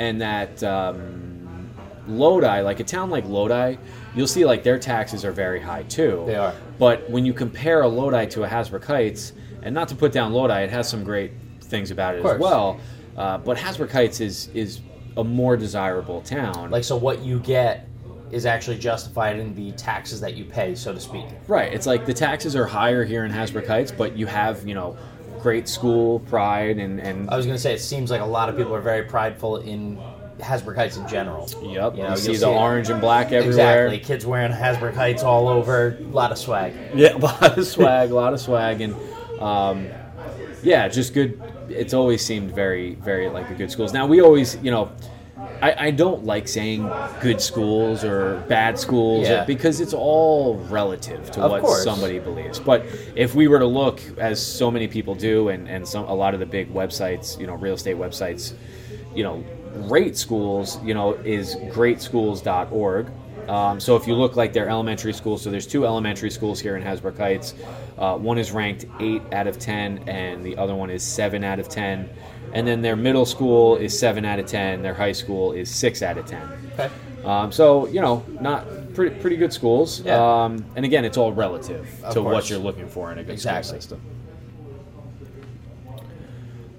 and 0.00 0.20
that 0.20 0.60
um, 0.64 1.70
Lodi, 2.08 2.62
like 2.62 2.80
a 2.80 2.84
town 2.84 3.08
like 3.08 3.24
Lodi, 3.24 3.76
you'll 4.16 4.26
see 4.26 4.44
like 4.44 4.64
their 4.64 4.78
taxes 4.78 5.24
are 5.24 5.32
very 5.32 5.60
high 5.60 5.84
too. 5.84 6.24
They 6.26 6.34
are. 6.34 6.54
But 6.76 7.08
when 7.08 7.24
you 7.24 7.32
compare 7.32 7.82
a 7.82 7.88
Lodi 7.88 8.26
to 8.30 8.42
a 8.42 8.48
Hasbrouck 8.48 8.84
Heights, 8.84 9.32
and 9.62 9.72
not 9.72 9.86
to 9.88 9.94
put 9.94 10.10
down 10.10 10.32
Lodi, 10.32 10.60
it 10.64 10.70
has 10.70 10.88
some 10.88 11.04
great 11.04 11.30
things 11.60 11.92
about 11.92 12.16
it 12.16 12.24
as 12.24 12.40
well. 12.40 12.80
Uh, 13.16 13.38
but 13.38 13.56
Hasbrouck 13.56 13.92
Heights 13.92 14.20
is 14.20 14.48
is 14.54 14.80
a 15.16 15.24
more 15.24 15.56
desirable 15.56 16.20
town. 16.22 16.70
Like, 16.70 16.84
so 16.84 16.96
what 16.96 17.20
you 17.22 17.38
get 17.40 17.88
is 18.30 18.44
actually 18.44 18.76
justified 18.78 19.38
in 19.38 19.54
the 19.54 19.72
taxes 19.72 20.20
that 20.20 20.34
you 20.36 20.44
pay, 20.44 20.74
so 20.74 20.92
to 20.92 21.00
speak. 21.00 21.24
Right. 21.46 21.72
It's 21.72 21.86
like 21.86 22.04
the 22.06 22.14
taxes 22.14 22.56
are 22.56 22.66
higher 22.66 23.04
here 23.04 23.24
in 23.24 23.30
Hasbrouck 23.32 23.66
Heights, 23.66 23.92
but 23.92 24.16
you 24.16 24.26
have, 24.26 24.66
you 24.66 24.74
know, 24.74 24.96
great 25.40 25.68
school 25.68 26.18
pride 26.20 26.78
and, 26.78 27.00
and 27.00 27.30
I 27.30 27.36
was 27.36 27.46
going 27.46 27.56
to 27.56 27.62
say, 27.62 27.72
it 27.74 27.80
seems 27.80 28.10
like 28.10 28.20
a 28.20 28.26
lot 28.26 28.48
of 28.48 28.56
people 28.56 28.74
are 28.74 28.80
very 28.80 29.04
prideful 29.04 29.58
in 29.58 29.96
Hasbrouck 30.40 30.74
Heights 30.74 30.96
in 30.96 31.06
general. 31.06 31.48
yep. 31.62 31.94
You, 31.94 32.02
You 32.02 32.08
know, 32.08 32.14
see 32.16 32.32
the 32.32 32.38
see 32.38 32.44
it. 32.44 32.48
orange 32.48 32.90
and 32.90 33.00
black 33.00 33.30
everywhere. 33.32 33.86
Exactly. 33.86 33.98
Kids 34.00 34.26
wearing 34.26 34.50
Hasbrouck 34.52 34.94
Heights 34.94 35.22
all 35.22 35.48
over. 35.48 35.96
A 35.98 36.02
lot 36.02 36.32
of 36.32 36.36
swag. 36.38 36.74
Yeah, 36.94 37.12
a 37.16 37.18
lot 37.18 37.56
of 37.58 37.66
swag, 37.66 38.10
a 38.10 38.14
lot 38.14 38.34
of 38.34 38.40
swag, 38.40 38.80
and 38.80 38.94
um, 39.40 39.86
yeah, 40.62 40.88
just 40.88 41.14
good. 41.14 41.40
It's 41.68 41.94
always 41.94 42.24
seemed 42.24 42.52
very, 42.54 42.94
very 42.96 43.28
like 43.28 43.50
a 43.50 43.54
good 43.54 43.70
schools. 43.70 43.92
Now 43.92 44.06
we 44.06 44.20
always, 44.20 44.56
you 44.62 44.70
know, 44.70 44.90
I, 45.60 45.86
I 45.86 45.90
don't 45.90 46.24
like 46.24 46.48
saying 46.48 46.90
good 47.20 47.40
schools 47.40 48.04
or 48.04 48.42
bad 48.48 48.78
schools 48.78 49.28
Yeah. 49.28 49.44
because 49.44 49.80
it's 49.80 49.92
all 49.92 50.56
relative 50.70 51.30
to 51.32 51.42
Of 51.42 51.50
what 51.50 51.60
course. 51.62 51.84
somebody 51.84 52.18
believes. 52.18 52.58
But 52.58 52.84
if 53.14 53.34
we 53.34 53.46
were 53.48 53.58
to 53.58 53.66
look, 53.66 54.00
as 54.18 54.40
so 54.44 54.70
many 54.70 54.88
people 54.88 55.14
do, 55.14 55.48
and 55.50 55.68
and 55.68 55.86
some 55.86 56.04
a 56.06 56.14
lot 56.14 56.32
of 56.34 56.40
the 56.40 56.46
big 56.46 56.72
websites, 56.72 57.38
you 57.38 57.46
know, 57.46 57.54
real 57.54 57.74
estate 57.74 57.96
websites, 57.96 58.54
you 59.14 59.22
know, 59.24 59.44
rate 59.88 60.16
schools, 60.16 60.78
you 60.82 60.94
know, 60.94 61.14
is 61.24 61.56
greatschools.org. 61.72 63.06
Um, 63.48 63.78
so 63.80 63.96
if 63.96 64.06
you 64.06 64.14
look 64.14 64.36
like 64.36 64.52
their 64.52 64.68
elementary 64.68 65.12
schools, 65.12 65.42
so 65.42 65.50
there's 65.50 65.66
two 65.66 65.86
elementary 65.86 66.30
schools 66.30 66.60
here 66.60 66.76
in 66.76 66.82
Hasbrouck 66.82 67.16
Heights. 67.18 67.54
Uh, 67.98 68.16
one 68.16 68.38
is 68.38 68.52
ranked 68.52 68.86
eight 69.00 69.22
out 69.32 69.46
of 69.46 69.58
ten, 69.58 69.98
and 70.08 70.44
the 70.44 70.56
other 70.56 70.74
one 70.74 70.90
is 70.90 71.02
seven 71.02 71.44
out 71.44 71.58
of 71.58 71.68
ten. 71.68 72.08
And 72.52 72.66
then 72.66 72.82
their 72.82 72.96
middle 72.96 73.26
school 73.26 73.76
is 73.76 73.98
seven 73.98 74.24
out 74.24 74.38
of 74.38 74.46
ten. 74.46 74.82
Their 74.82 74.94
high 74.94 75.12
school 75.12 75.52
is 75.52 75.70
six 75.70 76.02
out 76.02 76.18
of 76.18 76.26
ten. 76.26 76.48
Okay. 76.74 76.90
Um, 77.24 77.50
so 77.50 77.86
you 77.88 78.00
know, 78.00 78.24
not 78.40 78.66
pretty 78.94 79.18
pretty 79.20 79.36
good 79.36 79.52
schools. 79.52 80.00
Yeah. 80.00 80.44
Um, 80.44 80.64
and 80.76 80.84
again, 80.84 81.04
it's 81.04 81.16
all 81.16 81.32
relative 81.32 81.86
Of 82.04 82.14
to 82.14 82.22
what 82.22 82.48
you're 82.48 82.58
looking 82.58 82.88
for 82.88 83.12
in 83.12 83.18
a 83.18 83.24
good 83.24 83.32
Exactly. 83.32 83.80
school 83.80 83.80
system. 83.80 84.00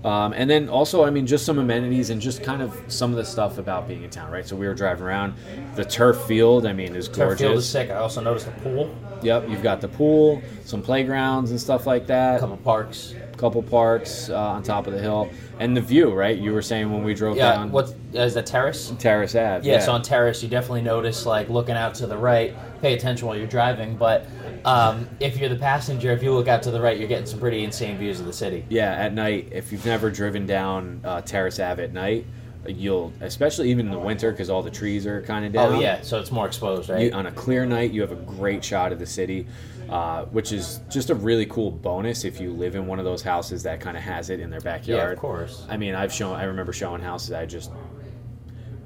Um, 0.04 0.34
and 0.34 0.50
then 0.50 0.70
also, 0.70 1.04
I 1.04 1.10
mean, 1.10 1.26
just 1.26 1.46
some 1.46 1.58
amenities 1.58 2.12
and 2.12 2.22
just 2.22 2.44
kind 2.44 2.62
of 2.62 2.80
some 2.88 3.10
of 3.12 3.18
the 3.18 3.26
stuff 3.26 3.58
about 3.58 3.88
being 3.88 4.04
in 4.04 4.10
town, 4.10 4.32
right? 4.32 4.46
So 4.48 4.56
we 4.56 4.68
were 4.68 4.76
driving 4.76 5.04
around. 5.04 5.34
The 5.76 5.84
turf 5.84 6.22
field, 6.26 6.66
I 6.66 6.74
mean, 6.74 6.96
is 6.96 7.08
Turf 7.08 7.16
gorgeous. 7.18 7.42
field 7.42 7.58
is 7.58 7.68
sick. 7.70 7.90
I 7.90 7.96
also 7.96 8.22
noticed 8.22 8.48
a 8.48 8.52
pool, 8.52 8.96
Yep, 9.24 9.50
you've 9.50 9.64
got 9.64 9.82
the 9.82 9.88
pool, 9.88 10.42
some 10.64 10.82
playgrounds 10.84 11.50
and 11.52 11.60
stuff 11.60 11.88
like 11.88 12.06
that. 12.08 12.38
a 12.38 12.40
couple 12.40 12.58
parks. 12.58 13.16
couple 13.36 13.64
parks 13.64 14.30
uh, 14.30 14.38
on 14.38 14.64
top 14.64 14.86
of 14.88 14.94
the 14.94 15.00
hill, 15.00 15.30
and 15.60 15.76
the 15.76 15.82
view, 15.82 16.14
right? 16.14 16.38
You 16.38 16.54
were 16.54 16.62
saying 16.62 16.92
when 16.92 17.04
we 17.04 17.14
drove 17.16 17.36
down. 17.38 17.52
Yeah. 17.52 17.58
down 17.58 17.72
What 17.72 17.94
is 18.14 18.36
that 18.36 18.46
terrace? 18.46 18.94
Terrace 19.00 19.36
Ave. 19.36 19.66
Yes, 19.68 19.88
on 19.88 20.04
terrace, 20.04 20.42
you 20.44 20.50
definitely 20.50 20.82
notice 20.84 21.26
like 21.26 21.50
looking 21.50 21.76
out 21.76 21.96
to 21.96 22.08
the 22.08 22.18
right. 22.18 22.54
Pay 22.82 22.94
attention 22.94 23.28
while 23.28 23.36
you're 23.36 23.48
driving, 23.48 23.96
but 23.96 24.28
um, 24.66 25.08
if 25.20 25.38
you're 25.38 25.50
the 25.50 25.56
passenger, 25.56 26.12
if 26.12 26.24
you 26.24 26.34
look 26.34 26.48
out 26.48 26.64
to 26.64 26.72
the 26.72 26.82
right, 26.82 26.98
you're 26.98 27.08
getting 27.08 27.26
some 27.26 27.40
pretty 27.40 27.64
insane 27.64 27.98
views 27.98 28.20
of 28.20 28.26
the 28.26 28.34
city. 28.34 28.66
Yeah, 28.70 28.92
at 28.94 29.14
night, 29.14 29.50
if 29.52 29.72
you've 29.72 29.86
never 29.86 30.10
driven 30.10 30.46
down 30.46 31.02
uh, 31.04 31.22
Terrace 31.22 31.60
Ave 31.60 31.84
at 31.84 31.94
night, 31.94 32.26
you'll, 32.68 33.14
especially 33.22 33.70
even 33.72 33.86
in 33.88 33.92
the 33.92 34.00
winter, 34.00 34.32
because 34.32 34.50
all 34.50 34.62
the 34.62 34.72
trees 34.72 35.06
are 35.06 35.22
kind 35.22 35.46
of 35.46 35.54
down. 35.54 35.74
Oh 35.74 35.80
yeah, 35.80 36.02
so 36.02 36.20
it's 36.20 36.32
more 36.32 36.46
exposed, 36.46 36.90
right? 36.90 37.04
You, 37.04 37.12
on 37.12 37.28
a 37.28 37.32
clear 37.32 37.66
night, 37.66 37.92
you 37.92 38.02
have 38.02 38.12
a 38.12 38.16
great 38.16 38.64
shot 38.64 38.92
of 38.92 39.00
the 39.00 39.06
city, 39.06 39.48
uh, 39.90 40.26
which 40.26 40.52
is 40.52 40.82
just 40.90 41.10
a 41.10 41.16
really 41.16 41.46
cool 41.46 41.72
bonus 41.72 42.26
if 42.26 42.40
you 42.42 42.52
live 42.52 42.76
in 42.76 42.88
one 42.88 43.00
of 43.00 43.06
those 43.06 43.22
houses 43.22 43.64
that 43.64 43.80
kind 43.80 43.96
of 43.96 44.04
has 44.04 44.30
it 44.30 44.40
in 44.40 44.50
their 44.50 44.60
backyard. 44.62 45.08
yeah, 45.08 45.12
of 45.12 45.20
course. 45.20 45.66
I 45.70 45.78
mean, 45.78 45.96
I've 45.96 46.12
shown. 46.12 46.36
I 46.36 46.44
remember 46.44 46.74
showing 46.74 47.02
houses. 47.02 47.32
I 47.32 47.46
just. 47.46 47.72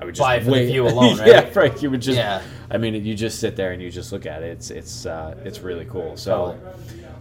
I 0.01 0.05
would 0.05 0.15
just 0.15 0.25
Buy 0.25 0.35
it 0.37 0.43
for 0.43 0.51
the 0.51 0.65
view 0.65 0.87
alone, 0.87 1.19
right? 1.19 1.27
yeah, 1.27 1.49
right. 1.53 1.81
You 1.81 1.91
would 1.91 2.01
just. 2.01 2.17
Yeah. 2.17 2.41
I 2.71 2.77
mean, 2.77 2.95
you 3.05 3.13
just 3.15 3.39
sit 3.39 3.55
there 3.55 3.71
and 3.71 3.81
you 3.81 3.91
just 3.91 4.11
look 4.11 4.25
at 4.25 4.41
it. 4.41 4.49
It's 4.49 4.71
it's 4.71 5.05
uh, 5.05 5.35
it's 5.45 5.59
really 5.59 5.85
cool. 5.85 6.17
So, 6.17 6.57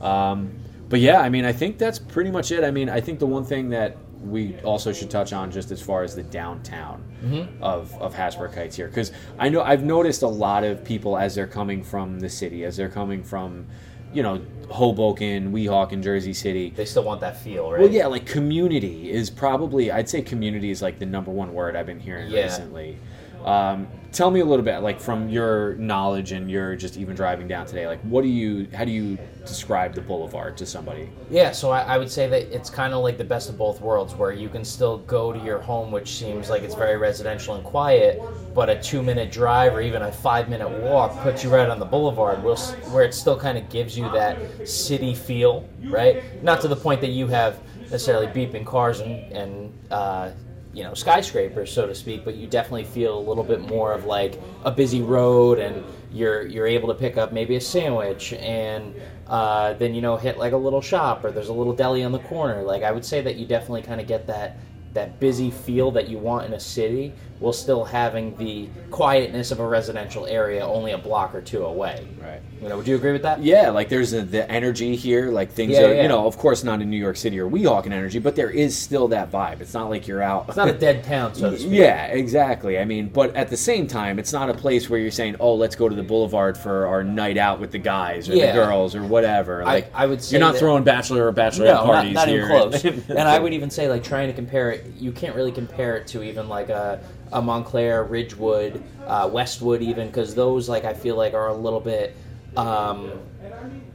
um, 0.00 0.50
but 0.88 1.00
yeah, 1.00 1.20
I 1.20 1.28
mean, 1.28 1.44
I 1.44 1.52
think 1.52 1.78
that's 1.78 1.99
pretty 1.99 2.30
much 2.30 2.50
it. 2.52 2.64
I 2.64 2.70
mean, 2.70 2.88
I 2.88 3.00
think 3.00 3.18
the 3.18 3.26
one 3.26 3.44
thing 3.44 3.68
that 3.70 3.96
we 4.22 4.58
also 4.60 4.92
should 4.92 5.10
touch 5.10 5.32
on, 5.32 5.50
just 5.50 5.70
as 5.70 5.80
far 5.80 6.02
as 6.02 6.14
the 6.14 6.22
downtown 6.22 7.04
Mm-hmm. 7.25 7.62
of 7.62 7.92
of 8.00 8.14
Hasbrouck 8.14 8.54
Heights 8.54 8.76
here, 8.76 8.88
because 8.88 9.12
I 9.38 9.50
know 9.50 9.60
I've 9.60 9.84
noticed 9.84 10.22
a 10.22 10.26
lot 10.28 10.64
of 10.64 10.82
people 10.82 11.18
as 11.18 11.34
they're 11.34 11.46
coming 11.46 11.82
from 11.82 12.18
the 12.18 12.30
city, 12.30 12.64
as 12.64 12.78
they're 12.78 12.88
coming 12.88 13.22
from, 13.22 13.66
you 14.12 14.23
know, 14.23 14.40
Hoboken, 14.69 15.52
Weehawken, 15.52 16.02
Jersey 16.02 16.33
City. 16.33 16.71
They 16.71 16.85
still 16.85 17.02
want 17.02 17.21
that 17.23 17.37
feel, 17.40 17.71
right? 17.71 17.81
Well, 17.81 17.90
yeah, 17.90 18.07
like 18.07 18.25
community 18.26 19.11
is 19.11 19.29
probably 19.29 19.90
I'd 19.90 20.09
say 20.09 20.23
community 20.23 20.71
is 20.71 20.81
like 20.81 20.99
the 20.99 21.07
number 21.07 21.31
one 21.31 21.52
word 21.55 21.75
I've 21.76 21.87
been 21.87 22.00
hearing 22.00 22.31
Yeah. 22.31 22.45
recently. 22.45 22.97
Um, 23.44 23.88
tell 24.12 24.30
me 24.30 24.40
a 24.40 24.44
little 24.44 24.64
bit, 24.64 24.80
like 24.80 25.00
from 25.00 25.28
your 25.28 25.75
knowledge 25.76 26.32
and 26.32 26.50
your 26.50 26.76
just 26.76 26.97
even 26.97 27.14
driving 27.14 27.47
down 27.47 27.64
today, 27.64 27.87
like 27.87 28.00
what 28.00 28.23
do 28.23 28.28
you, 28.28 28.66
how 28.75 28.85
do 28.85 28.90
you 28.90 29.16
describe 29.47 29.94
the 29.94 30.00
boulevard 30.00 30.56
to 30.59 30.66
somebody? 30.66 31.09
Yeah, 31.30 31.52
so 31.52 31.70
I, 31.70 31.82
I 31.82 31.99
would 31.99 32.11
say 32.11 32.26
that 32.28 32.54
it's 32.54 32.68
kind 32.68 32.92
of 32.92 33.02
like 33.02 33.18
the 33.18 33.25
best 33.25 33.49
of 33.49 33.56
both 33.56 33.80
worlds, 33.80 34.14
where 34.14 34.32
you 34.32 34.49
can 34.49 34.64
still 34.64 34.99
go 34.99 35.32
to 35.32 35.38
your 35.38 35.61
home, 35.61 35.90
which 35.90 36.09
seems 36.16 36.50
like 36.50 36.62
it's 36.62 36.75
very 36.75 36.97
residential 36.97 37.54
and 37.54 37.64
quiet, 37.64 38.20
but 38.54 38.68
a 38.68 38.80
two-minute 38.82 39.30
drive 39.30 39.75
or 39.75 39.80
even 39.80 40.02
a 40.02 40.12
five-minute 40.12 40.68
walk 40.82 41.16
puts 41.23 41.44
you 41.44 41.50
right 41.50 41.68
on 41.68 41.78
the 41.78 41.87
boulevard, 41.87 42.42
where 42.42 43.04
it 43.04 43.14
still 43.14 43.38
kind 43.38 43.56
of 43.56 43.68
gives 43.70 43.97
you 43.97 44.11
that 44.11 44.68
city 44.68 45.14
feel, 45.14 45.68
right? 45.85 46.42
Not 46.42 46.61
to 46.62 46.68
the 46.68 46.76
point 46.76 47.00
that 47.00 47.11
you 47.11 47.28
have 47.28 47.61
necessarily 47.90 48.26
beeping 48.26 48.64
cars 48.64 49.00
and 49.00 49.32
and 49.32 49.73
uh, 49.90 50.30
you 50.73 50.85
know 50.85 50.95
skyscrapers, 50.95 51.73
so 51.73 51.87
to 51.87 51.95
speak, 51.95 52.25
but 52.25 52.37
you 52.37 52.47
definitely 52.47 52.85
feel 52.85 53.19
a 53.19 53.21
little 53.21 53.45
bit 53.45 53.61
more 53.61 53.93
of 53.93 54.05
like 54.05 54.41
a 54.65 54.71
busy 54.71 55.03
road, 55.03 55.59
and 55.59 55.85
you're 56.12 56.47
you're 56.47 56.67
able 56.67 56.89
to 56.89 56.95
pick 56.95 57.17
up 57.17 57.33
maybe 57.33 57.57
a 57.57 57.61
sandwich 57.61 58.33
and 58.35 58.95
uh, 59.27 59.75
then 59.75 59.95
you 59.95 60.00
know 60.00 60.17
hit 60.17 60.39
like 60.39 60.53
a 60.53 60.57
little 60.57 60.81
shop 60.81 61.25
or 61.25 61.31
there's 61.31 61.49
a 61.49 61.53
little 61.53 61.73
deli 61.73 62.03
on 62.03 62.12
the 62.12 62.19
corner. 62.21 62.62
Like 62.62 62.83
I 62.83 62.93
would 62.93 63.05
say 63.05 63.21
that 63.23 63.37
you 63.37 63.47
definitely 63.47 63.83
kind 63.83 64.00
of 64.00 64.07
get 64.07 64.27
that 64.27 64.59
that 64.93 65.21
busy 65.21 65.50
feel 65.50 65.91
that 65.93 66.09
you 66.09 66.19
want 66.19 66.47
in 66.47 66.53
a 66.55 66.61
city 66.61 67.12
while 67.40 67.52
still 67.54 67.85
having 67.85 68.37
the 68.37 68.68
quietness 68.90 69.50
of 69.50 69.61
a 69.61 69.66
residential 69.66 70.26
area 70.26 70.64
only 70.64 70.92
a 70.92 70.99
block 70.99 71.35
or 71.35 71.40
two 71.40 71.64
away. 71.64 72.06
Right. 72.23 72.40
You 72.61 72.68
know, 72.68 72.76
would 72.76 72.87
you 72.87 72.97
agree 72.97 73.12
with 73.12 73.23
that? 73.23 73.42
Yeah, 73.42 73.70
like 73.70 73.88
there's 73.88 74.12
a, 74.12 74.20
the 74.20 74.49
energy 74.50 74.94
here, 74.94 75.30
like 75.30 75.50
things 75.50 75.73
Yeah, 75.73 75.85
are, 75.85 75.94
yeah. 75.94 76.02
you 76.02 76.09
know, 76.09 76.26
of 76.26 76.37
course 76.37 76.62
not 76.62 76.82
in 76.82 76.90
New 76.90 76.99
York 76.99 77.16
City 77.16 77.40
or 77.40 77.49
Weehawken 77.49 77.87
energy, 77.92 78.18
but 78.18 78.37
there 78.37 78.50
is 78.50 78.76
still 78.76 79.09
that 79.09 79.32
vibe. 79.32 79.62
It's 79.62 79.73
not 79.73 79.88
like 79.88 80.06
you're 80.06 80.23
out. 80.23 80.44
It's 80.49 80.59
not 80.59 80.68
a 80.68 80.75
dead 80.75 81.02
town, 81.02 81.35
so 81.35 81.50
to 81.50 81.59
speak. 81.59 81.73
Yeah, 81.73 82.09
exactly. 82.09 82.78
I 82.78 82.85
mean, 82.85 83.09
but 83.09 83.35
at 83.35 83.49
the 83.49 83.56
same 83.56 83.87
time, 83.87 84.18
it's 84.18 84.35
not 84.35 84.50
a 84.50 84.54
place 84.54 84.90
where 84.90 85.00
you're 85.00 85.11
saying, 85.11 85.37
"Oh, 85.40 85.54
let's 85.54 85.75
go 85.75 85.88
to 85.88 85.94
the 85.97 86.02
boulevard 86.02 86.59
for 86.59 86.87
our 86.87 87.02
night 87.02 87.38
out 87.38 87.59
with 87.59 87.70
the 87.73 87.78
guys 87.78 88.28
or 88.28 88.35
Yeah. 88.35 88.49
the 88.49 88.52
girls 88.52 88.94
or 88.94 89.02
whatever." 89.04 89.64
Like, 89.64 89.90
I 89.94 90.04
would 90.04 90.23
say 90.23 90.37
you're 90.37 90.47
not 90.47 90.56
throwing 90.56 90.85
bachelor 90.85 91.26
or 91.26 91.32
bachelorette 91.32 91.64
No, 91.64 91.75
not, 91.75 91.87
parties 91.87 92.12
not 92.14 92.28
here. 92.28 92.44
even 92.44 92.49
close. 92.70 92.85
and 93.09 93.20
I 93.20 93.38
would 93.38 93.54
even 93.54 93.70
say, 93.70 93.88
like, 93.88 94.04
trying 94.04 94.28
to 94.28 94.35
compare 94.35 94.70
it, 94.73 94.85
you 94.99 95.12
can't 95.12 95.35
really 95.35 95.52
compare 95.52 95.97
it 95.97 96.06
to 96.09 96.23
even 96.23 96.47
like 96.50 96.68
a, 96.68 97.00
a 97.32 97.40
Montclair, 97.40 98.04
Ridgewood, 98.04 98.82
uh, 99.06 99.28
Westwood, 99.32 99.82
even 99.82 100.08
because 100.08 100.34
those, 100.34 100.68
like, 100.68 100.84
I 100.84 100.94
feel 100.94 101.16
like 101.16 101.34
are 101.34 101.49
a 101.49 101.54
little 101.54 101.80
bit 101.80 102.16
um, 102.56 103.12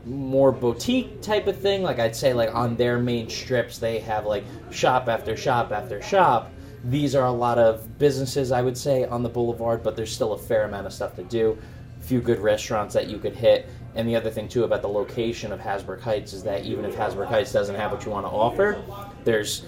more 0.05 0.51
boutique 0.51 1.21
type 1.21 1.47
of 1.47 1.57
thing. 1.57 1.83
Like, 1.83 1.99
I'd 1.99 2.15
say, 2.15 2.33
like, 2.33 2.53
on 2.53 2.75
their 2.75 2.99
main 2.99 3.29
strips, 3.29 3.77
they 3.77 3.99
have 3.99 4.25
like 4.25 4.43
shop 4.71 5.07
after 5.07 5.35
shop 5.35 5.71
after 5.71 6.01
shop. 6.01 6.51
These 6.85 7.15
are 7.15 7.25
a 7.25 7.31
lot 7.31 7.57
of 7.57 7.97
businesses, 7.97 8.51
I 8.51 8.61
would 8.61 8.77
say, 8.77 9.05
on 9.05 9.23
the 9.23 9.29
boulevard, 9.29 9.81
but 9.81 9.95
there's 9.95 10.13
still 10.13 10.33
a 10.33 10.37
fair 10.37 10.65
amount 10.65 10.85
of 10.85 10.93
stuff 10.93 11.15
to 11.15 11.23
do. 11.23 11.57
A 11.99 12.03
few 12.03 12.21
good 12.21 12.39
restaurants 12.39 12.93
that 12.93 13.07
you 13.07 13.17
could 13.17 13.35
hit. 13.35 13.67
And 13.95 14.07
the 14.07 14.15
other 14.15 14.29
thing 14.29 14.47
too 14.47 14.65
about 14.65 14.81
the 14.81 14.89
location 14.89 15.51
of 15.51 15.59
Hasbrouck 15.59 16.01
Heights 16.01 16.33
is 16.33 16.43
that 16.43 16.63
even 16.63 16.85
if 16.85 16.95
Hasbrouck 16.95 17.27
Heights 17.27 17.51
doesn't 17.51 17.75
have 17.75 17.91
what 17.91 18.05
you 18.05 18.11
want 18.11 18.25
to 18.25 18.29
offer, 18.29 18.83
there's 19.23 19.65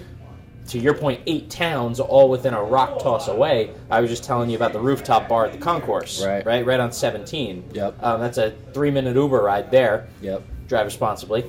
to 0.68 0.80
your 0.80 0.94
point, 0.94 1.22
eight 1.28 1.50
towns 1.50 2.00
all 2.00 2.30
within 2.30 2.54
a 2.54 2.62
rock 2.64 3.00
toss 3.02 3.28
away. 3.28 3.72
I 3.90 4.02
was 4.02 4.10
just 4.10 4.24
telling 4.24 4.50
you 4.50 4.56
about 4.58 4.74
the 4.74 4.80
rooftop 4.80 5.28
bar 5.30 5.46
at 5.46 5.52
the 5.54 5.58
concourse, 5.58 6.24
Right. 6.26 6.46
right, 6.46 6.66
right 6.66 6.80
on 6.80 6.92
17. 6.92 7.64
Yep. 7.74 7.96
Um, 8.04 8.20
that's 8.20 8.38
a 8.38 8.52
three-minute 8.74 9.16
Uber 9.16 9.42
ride 9.42 9.72
there. 9.72 10.08
Yep. 10.22 10.44
Drive 10.68 10.86
responsibly. 10.86 11.46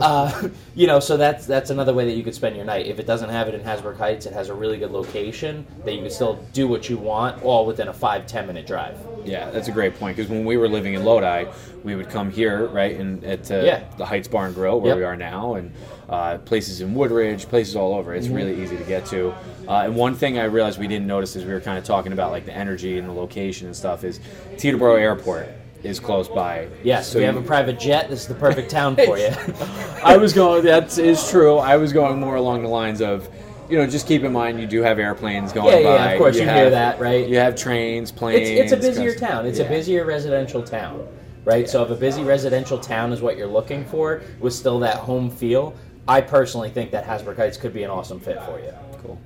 Uh, 0.00 0.48
you 0.74 0.86
know, 0.86 1.00
so 1.00 1.16
that's 1.16 1.46
that's 1.46 1.70
another 1.70 1.92
way 1.94 2.04
that 2.06 2.12
you 2.12 2.22
could 2.22 2.34
spend 2.34 2.56
your 2.56 2.64
night. 2.64 2.86
If 2.86 2.98
it 2.98 3.06
doesn't 3.06 3.28
have 3.30 3.48
it 3.48 3.54
in 3.54 3.60
Hasbrouck 3.60 3.96
Heights, 3.96 4.26
it 4.26 4.32
has 4.32 4.48
a 4.48 4.54
really 4.54 4.78
good 4.78 4.90
location 4.90 5.66
that 5.84 5.94
you 5.94 6.00
can 6.02 6.10
still 6.10 6.44
do 6.52 6.66
what 6.68 6.88
you 6.88 6.96
want, 6.98 7.42
all 7.42 7.66
within 7.66 7.88
a 7.88 7.92
five 7.92 8.26
ten 8.26 8.46
minute 8.46 8.66
drive. 8.66 8.96
Yeah, 9.24 9.50
that's 9.50 9.68
a 9.68 9.72
great 9.72 9.98
point 9.98 10.16
because 10.16 10.30
when 10.30 10.44
we 10.44 10.56
were 10.56 10.68
living 10.68 10.94
in 10.94 11.04
Lodi, 11.04 11.44
we 11.84 11.94
would 11.94 12.08
come 12.08 12.30
here, 12.30 12.66
right, 12.68 12.96
and 12.96 13.22
at 13.24 13.50
uh, 13.50 13.62
Yeah. 13.62 13.84
the 13.98 14.06
Heights 14.06 14.28
Bar 14.28 14.46
and 14.46 14.54
Grill 14.54 14.80
where 14.80 14.90
Yep. 14.90 14.96
we 14.96 15.04
are 15.04 15.16
now, 15.16 15.54
and 15.54 15.72
uh, 16.08 16.38
places 16.38 16.80
in 16.80 16.94
Woodridge, 16.94 17.46
places 17.48 17.76
all 17.76 17.94
over. 17.94 18.10
Mm-hmm. 18.12 18.18
It's 18.18 18.28
really 18.28 18.62
easy 18.62 18.76
to 18.76 18.84
get 18.84 19.04
to. 19.06 19.30
Uh, 19.68 19.82
and 19.84 19.94
one 19.94 20.14
thing 20.14 20.38
I 20.38 20.44
realized 20.44 20.78
we 20.80 20.88
didn't 20.88 21.06
notice 21.06 21.36
as 21.36 21.44
we 21.44 21.52
were 21.52 21.60
kind 21.60 21.78
of 21.78 21.84
talking 21.84 22.12
about 22.12 22.30
like 22.32 22.46
the 22.46 22.54
energy 22.56 22.98
and 22.98 23.08
the 23.08 23.12
location 23.12 23.66
and 23.66 23.76
stuff 23.76 24.02
is 24.04 24.18
Teterboro 24.56 24.98
Airport 24.98 25.48
is 25.82 25.98
close 26.00 26.28
by. 26.28 26.68
Yes, 26.84 27.08
so 27.10 27.18
you 27.18 27.24
have 27.26 27.34
you- 27.34 27.40
a 27.40 27.44
private 27.44 27.78
jet, 27.78 28.08
this 28.10 28.20
is 28.22 28.26
the 28.28 28.34
perfect 28.34 28.70
town 28.70 28.96
for 28.96 29.18
you. 29.18 29.30
I 30.04 30.16
was 30.16 30.32
going. 30.32 30.64
That 30.64 30.96
is 30.98 31.28
true. 31.30 31.56
I 31.56 31.76
was 31.76 31.92
going 31.92 32.18
more 32.20 32.36
along 32.36 32.62
the 32.62 32.68
lines 32.68 33.00
of, 33.00 33.28
you 33.68 33.78
know, 33.78 33.86
just 33.86 34.06
keep 34.06 34.22
in 34.22 34.32
mind 34.32 34.60
you 34.60 34.66
do 34.66 34.82
have 34.82 34.98
airplanes 34.98 35.52
going 35.52 35.78
Yeah, 35.82 35.88
by. 35.88 35.94
yeah, 35.96 36.10
of 36.10 36.18
course, 36.18 36.36
you 36.36 36.42
hear 36.42 36.52
have- 36.52 36.70
that, 36.72 37.00
right? 37.00 37.26
You 37.28 37.36
have 37.38 37.56
trains, 37.56 38.10
planes. 38.12 38.48
it's 38.48 38.72
it's 38.72 38.84
a 38.84 38.88
busier 38.88 39.14
town. 39.14 39.46
It's 39.46 39.58
yeah. 39.58 39.66
a 39.66 39.68
busier 39.68 40.04
residential 40.04 40.62
town, 40.62 41.06
right? 41.44 41.68
So 41.68 41.82
if 41.82 41.90
a 41.90 41.94
busy 41.96 42.22
residential 42.24 42.78
town 42.78 43.12
is 43.12 43.20
what 43.22 43.36
you're 43.36 43.46
looking 43.46 43.84
for, 43.86 44.22
with 44.40 44.52
still 44.54 44.78
that 44.80 44.96
home 44.96 45.30
feel, 45.30 45.74
I 46.08 46.20
personally 46.20 46.70
think 46.70 46.90
that 46.90 47.04
Hasbrouck 47.06 47.36
Heights 47.36 47.56
could 47.56 47.72
be 47.72 47.84
an 47.84 47.90
awesome 47.90 48.18
fit 48.20 48.42
for 48.42 48.58
you. 48.58 48.72
Cool. 49.02 49.18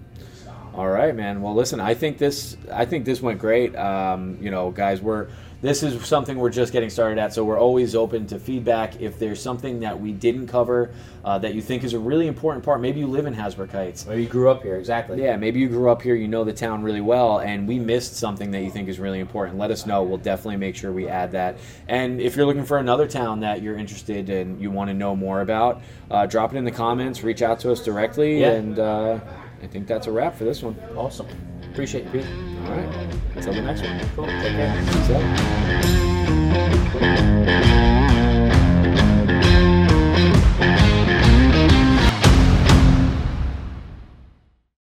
All 0.74 0.88
right, 0.88 1.14
man. 1.14 1.40
Well, 1.40 1.54
listen, 1.54 1.80
I 1.80 1.94
think 1.94 2.18
this 2.18 2.56
I 2.72 2.84
think 2.84 3.04
this 3.04 3.22
went 3.22 3.38
great. 3.38 3.74
Um, 3.76 4.36
you 4.40 4.50
know, 4.50 4.70
guys, 4.70 5.00
we're 5.00 5.28
this 5.64 5.82
is 5.82 6.06
something 6.06 6.36
we're 6.36 6.50
just 6.50 6.74
getting 6.74 6.90
started 6.90 7.18
at, 7.18 7.32
so 7.32 7.42
we're 7.42 7.58
always 7.58 7.94
open 7.94 8.26
to 8.26 8.38
feedback. 8.38 9.00
If 9.00 9.18
there's 9.18 9.40
something 9.40 9.80
that 9.80 9.98
we 9.98 10.12
didn't 10.12 10.46
cover 10.46 10.90
uh, 11.24 11.38
that 11.38 11.54
you 11.54 11.62
think 11.62 11.84
is 11.84 11.94
a 11.94 11.98
really 11.98 12.26
important 12.26 12.62
part, 12.62 12.82
maybe 12.82 13.00
you 13.00 13.06
live 13.06 13.24
in 13.24 13.34
Hasbrouck 13.34 13.70
Heights. 13.72 14.04
Maybe 14.06 14.24
you 14.24 14.28
grew 14.28 14.50
up 14.50 14.62
here, 14.62 14.76
exactly. 14.76 15.22
Yeah, 15.22 15.38
maybe 15.38 15.60
you 15.60 15.68
grew 15.68 15.88
up 15.88 16.02
here, 16.02 16.16
you 16.16 16.28
know 16.28 16.44
the 16.44 16.52
town 16.52 16.82
really 16.82 17.00
well, 17.00 17.38
and 17.38 17.66
we 17.66 17.78
missed 17.78 18.14
something 18.16 18.50
that 18.50 18.60
you 18.60 18.70
think 18.70 18.90
is 18.90 19.00
really 19.00 19.20
important. 19.20 19.56
Let 19.56 19.70
us 19.70 19.86
know. 19.86 20.02
We'll 20.02 20.18
definitely 20.18 20.58
make 20.58 20.76
sure 20.76 20.92
we 20.92 21.08
add 21.08 21.32
that. 21.32 21.56
And 21.88 22.20
if 22.20 22.36
you're 22.36 22.44
looking 22.44 22.66
for 22.66 22.76
another 22.76 23.08
town 23.08 23.40
that 23.40 23.62
you're 23.62 23.78
interested 23.78 24.28
in, 24.28 24.60
you 24.60 24.70
want 24.70 24.88
to 24.90 24.94
know 24.94 25.16
more 25.16 25.40
about, 25.40 25.80
uh, 26.10 26.26
drop 26.26 26.52
it 26.52 26.58
in 26.58 26.66
the 26.66 26.72
comments, 26.72 27.22
reach 27.22 27.40
out 27.40 27.58
to 27.60 27.72
us 27.72 27.82
directly, 27.82 28.42
Yeah. 28.42 28.50
and 28.50 28.78
uh, 28.78 29.18
I 29.62 29.66
think 29.66 29.86
that's 29.86 30.08
a 30.08 30.12
wrap 30.12 30.36
for 30.36 30.44
this 30.44 30.62
one. 30.62 30.76
Awesome. 30.94 31.26
Appreciate 31.74 32.04
you, 32.04 32.10
Pete. 32.10 32.26
All 32.66 32.76
right. 32.76 32.88
Until 33.34 33.52
the 33.52 33.62
next 33.62 33.82
one. 33.82 33.98
Cool. 34.14 34.26
Take 34.26 34.52
care. 34.52 34.80
Peace 34.92 35.10
out. 37.90 38.03